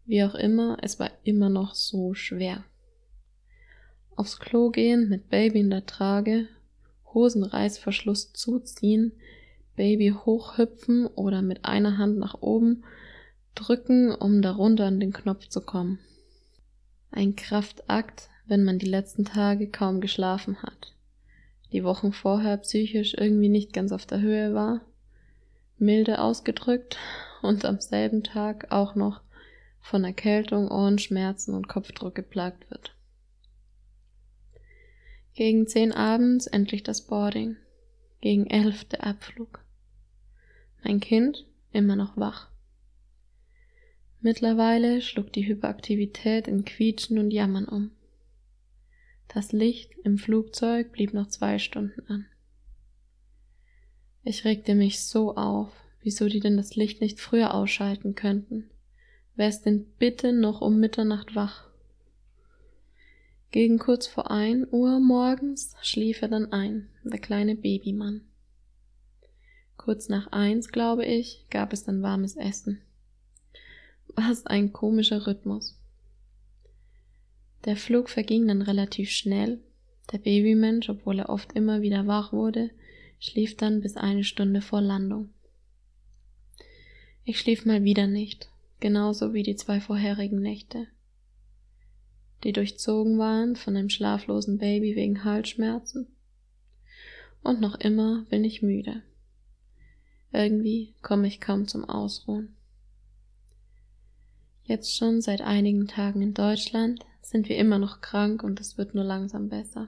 Wie 0.06 0.24
auch 0.24 0.36
immer, 0.36 0.78
es 0.82 1.00
war 1.00 1.12
immer 1.24 1.50
noch 1.50 1.76
so 1.76 2.14
schwer. 2.14 2.64
Aufs 4.16 4.40
Klo 4.40 4.70
gehen, 4.70 5.10
mit 5.10 5.30
Baby 5.30 5.60
in 5.60 5.70
der 5.70 5.86
Trage, 5.86 6.48
Hosenreißverschluss 7.16 8.34
zuziehen, 8.34 9.14
Baby 9.76 10.14
hochhüpfen 10.26 11.08
oder 11.08 11.42
mit 11.42 11.66
einer 11.66 11.98
Hand 11.98 12.20
nach 12.20 12.36
oben 12.42 12.84
drücken, 13.56 14.14
um 14.14 14.42
darunter 14.42 14.86
an 14.86 15.00
den 15.00 15.14
Knopf 15.14 15.48
zu 15.48 15.62
kommen. 15.62 16.00
Ein 17.12 17.36
Kraftakt, 17.36 18.30
wenn 18.46 18.64
man 18.64 18.78
die 18.78 18.86
letzten 18.86 19.26
Tage 19.26 19.68
kaum 19.68 20.02
geschlafen 20.02 20.62
hat, 20.62 20.94
die 21.72 21.84
Wochen 21.84 22.14
vorher 22.14 22.58
psychisch 22.58 23.16
irgendwie 23.18 23.50
nicht 23.50 23.74
ganz 23.74 23.92
auf 23.92 24.06
der 24.06 24.22
Höhe 24.22 24.54
war, 24.54 24.82
milde 25.78 26.20
ausgedrückt 26.20 26.98
und 27.42 27.66
am 27.66 27.80
selben 27.80 28.24
Tag 28.24 28.72
auch 28.72 28.96
noch 28.96 29.22
von 29.82 30.04
Erkältung, 30.04 30.70
Ohrenschmerzen 30.72 31.54
und 31.54 31.68
Kopfdruck 31.68 32.16
geplagt 32.16 32.70
wird. 32.72 32.95
Gegen 35.36 35.68
zehn 35.68 35.92
abends 35.92 36.48
endlich 36.48 36.82
das 36.84 37.02
Boarding, 37.02 37.58
gegen 38.22 38.48
elf 38.48 38.86
der 38.86 39.04
Abflug. 39.04 39.64
Mein 40.82 41.02
Kind 41.02 41.46
immer 41.74 41.98
noch 41.98 42.16
wach. 42.16 42.50
Mittlerweile 44.22 45.02
schlug 45.02 45.34
die 45.34 45.46
Hyperaktivität 45.46 46.48
in 46.48 46.64
Quietschen 46.64 47.20
und 47.20 47.32
Jammern 47.32 47.66
um. 47.66 47.92
Das 49.28 49.52
Licht 49.52 49.92
im 50.06 50.18
Flugzeug 50.18 50.94
blieb 50.94 51.14
noch 51.14 51.28
zwei 51.28 51.60
Stunden 51.60 52.08
an. 52.08 52.26
Ich 54.24 54.46
regte 54.46 54.74
mich 54.74 55.04
so 55.04 55.36
auf, 55.36 55.74
wieso 56.02 56.30
die 56.30 56.40
denn 56.40 56.56
das 56.56 56.78
Licht 56.78 57.02
nicht 57.02 57.20
früher 57.20 57.54
ausschalten 57.54 58.16
könnten. 58.16 58.70
Wer 59.36 59.50
ist 59.50 59.64
denn 59.64 59.86
bitte 60.00 60.32
noch 60.32 60.62
um 60.62 60.80
Mitternacht 60.80 61.36
wach? 61.36 61.70
Gegen 63.52 63.80
kurz 63.80 64.08
vor 64.08 64.32
ein 64.32 64.68
Uhr 64.70 65.00
morgens 65.00 65.76
schlief 65.82 66.22
er 66.22 66.28
dann 66.28 66.52
ein, 66.52 66.90
der 67.04 67.20
kleine 67.20 67.56
Babymann. 67.56 68.22
Kurz 69.78 70.10
nach 70.10 70.28
eins, 70.32 70.70
glaube 70.70 71.06
ich, 71.06 71.46
gab 71.50 71.72
es 71.72 71.84
dann 71.84 72.02
warmes 72.02 72.36
Essen. 72.36 72.82
Was 74.16 74.46
ein 74.46 74.74
komischer 74.74 75.28
Rhythmus. 75.28 75.78
Der 77.66 77.76
Flug 77.76 78.10
verging 78.10 78.48
dann 78.48 78.62
relativ 78.62 79.10
schnell. 79.10 79.60
Der 80.12 80.20
Babymensch, 80.20 80.90
obwohl 80.90 81.20
er 81.20 81.30
oft 81.30 81.54
immer 81.54 81.82
wieder 81.82 82.06
wach 82.08 82.32
wurde, 82.32 82.70
schlief 83.20 83.58
dann 83.58 83.82
bis 83.82 83.98
eine 83.98 84.24
Stunde 84.24 84.62
vor 84.62 84.82
Landung. 84.82 85.30
Ich 87.24 87.40
schlief 87.40 87.66
mal 87.66 87.84
wieder 87.84 88.06
nicht, 88.06 88.50
genauso 88.80 89.34
wie 89.34 89.42
die 89.42 89.56
zwei 89.56 89.80
vorherigen 89.82 90.42
Nächte, 90.42 90.88
die 92.44 92.54
durchzogen 92.54 93.18
waren 93.18 93.56
von 93.56 93.76
einem 93.76 93.90
schlaflosen 93.90 94.58
Baby 94.58 94.96
wegen 94.96 95.24
Halsschmerzen. 95.24 96.08
Und 97.44 97.62
noch 97.62 97.76
immer 97.76 98.26
bin 98.30 98.44
ich 98.44 98.62
müde. 98.62 99.02
Irgendwie 100.32 100.94
komme 101.02 101.28
ich 101.28 101.40
kaum 101.40 101.68
zum 101.68 101.86
Ausruhen. 101.86 102.56
Jetzt 104.64 104.96
schon 104.96 105.22
seit 105.22 105.42
einigen 105.42 105.88
Tagen 105.88 106.22
in 106.22 106.34
Deutschland 106.34 107.06
sind 107.22 107.50
wir 107.50 107.58
immer 107.58 107.80
noch 107.80 108.02
krank 108.02 108.44
und 108.44 108.60
es 108.60 108.78
wird 108.78 108.96
nur 108.96 109.04
langsam 109.04 109.50
besser. 109.50 109.88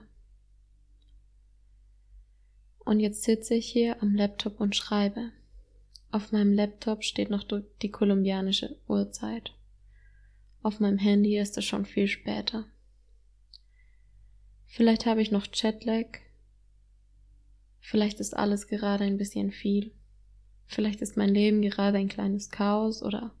Und 2.84 3.00
jetzt 3.00 3.24
sitze 3.24 3.54
ich 3.54 3.68
hier 3.68 4.02
am 4.02 4.14
Laptop 4.14 4.60
und 4.60 4.74
schreibe. 4.74 5.30
Auf 6.10 6.32
meinem 6.32 6.54
Laptop 6.54 7.04
steht 7.04 7.28
noch 7.28 7.44
die 7.82 7.90
kolumbianische 7.90 8.76
Uhrzeit. 8.88 9.52
Auf 10.62 10.80
meinem 10.80 10.98
Handy 10.98 11.38
ist 11.38 11.56
es 11.56 11.64
schon 11.64 11.84
viel 11.84 12.08
später. 12.08 12.66
Vielleicht 14.66 15.06
habe 15.06 15.22
ich 15.22 15.30
noch 15.30 15.46
Jetlag. 15.52 16.06
Vielleicht 17.80 18.20
ist 18.20 18.36
alles 18.36 18.66
gerade 18.66 19.04
ein 19.04 19.16
bisschen 19.16 19.50
viel. 19.50 19.92
Vielleicht 20.66 21.00
ist 21.00 21.16
mein 21.16 21.30
Leben 21.30 21.62
gerade 21.62 21.96
ein 21.96 22.08
kleines 22.08 22.50
Chaos 22.50 23.02
oder 23.02 23.32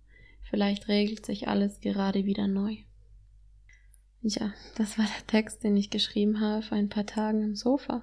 vielleicht 0.48 0.88
regelt 0.88 1.26
sich 1.26 1.48
alles 1.48 1.80
gerade 1.80 2.24
wieder 2.24 2.46
neu. 2.46 2.76
Ja, 4.20 4.52
das 4.76 4.98
war 4.98 5.04
der 5.04 5.26
Text, 5.26 5.62
den 5.62 5.76
ich 5.76 5.90
geschrieben 5.90 6.40
habe 6.40 6.62
vor 6.62 6.76
ein 6.76 6.88
paar 6.88 7.06
Tagen 7.06 7.42
im 7.42 7.54
Sofa. 7.54 8.02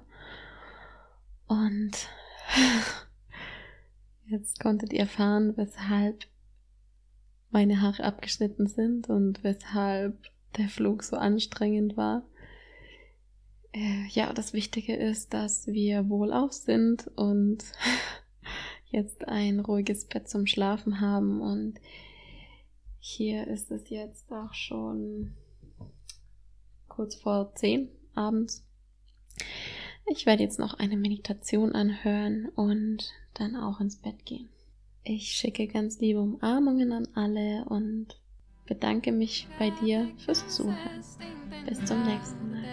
Und 1.46 1.92
jetzt 4.26 4.60
konntet 4.60 4.92
ihr 4.92 5.00
erfahren, 5.00 5.56
weshalb 5.56 6.26
meine 7.56 7.80
Haare 7.80 8.04
abgeschnitten 8.04 8.66
sind 8.66 9.08
und 9.08 9.42
weshalb 9.42 10.14
der 10.58 10.68
Flug 10.68 11.02
so 11.02 11.16
anstrengend 11.16 11.96
war. 11.96 12.22
Äh, 13.72 14.06
ja, 14.08 14.30
das 14.34 14.52
Wichtige 14.52 14.94
ist, 14.94 15.32
dass 15.32 15.66
wir 15.66 16.10
wohlauf 16.10 16.52
sind 16.52 17.10
und 17.16 17.64
jetzt 18.90 19.26
ein 19.26 19.60
ruhiges 19.60 20.04
Bett 20.04 20.28
zum 20.28 20.46
Schlafen 20.46 21.00
haben 21.00 21.40
und 21.40 21.80
hier 22.98 23.46
ist 23.46 23.70
es 23.70 23.88
jetzt 23.88 24.30
auch 24.30 24.52
schon 24.52 25.32
kurz 26.88 27.14
vor 27.14 27.54
zehn 27.54 27.88
abends. 28.14 28.66
Ich 30.04 30.26
werde 30.26 30.42
jetzt 30.42 30.58
noch 30.58 30.74
eine 30.74 30.98
Meditation 30.98 31.72
anhören 31.72 32.50
und 32.50 33.14
dann 33.32 33.56
auch 33.56 33.80
ins 33.80 33.96
Bett 33.96 34.26
gehen. 34.26 34.50
Ich 35.08 35.30
schicke 35.36 35.68
ganz 35.68 36.00
liebe 36.00 36.20
Umarmungen 36.20 36.90
an 36.90 37.06
alle 37.14 37.64
und 37.66 38.08
bedanke 38.66 39.12
mich 39.12 39.46
bei 39.56 39.70
dir 39.70 40.08
fürs 40.16 40.44
Zuhören. 40.48 41.04
Bis 41.64 41.84
zum 41.84 42.02
nächsten 42.02 42.50
Mal. 42.50 42.64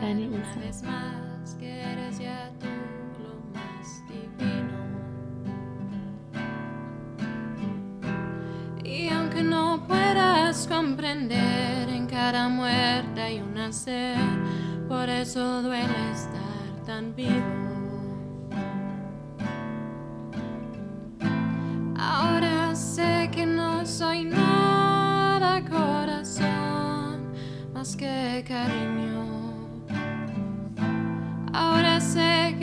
Deine 0.00 0.22
Isa. 0.22 0.60
comprender 10.68 11.88
en 11.88 12.06
cada 12.06 12.48
muerte 12.48 13.20
hay 13.20 13.40
un 13.40 13.54
nacer, 13.54 14.16
por 14.88 15.08
eso 15.08 15.62
duele 15.62 16.10
estar 16.12 16.84
tan 16.86 17.14
vivo. 17.14 17.65
Soy 23.96 24.24
nada 24.24 25.64
corazón, 25.64 27.32
más 27.72 27.96
que 27.96 28.44
cariño. 28.46 29.24
Ahora 31.54 31.98
sé 31.98 32.54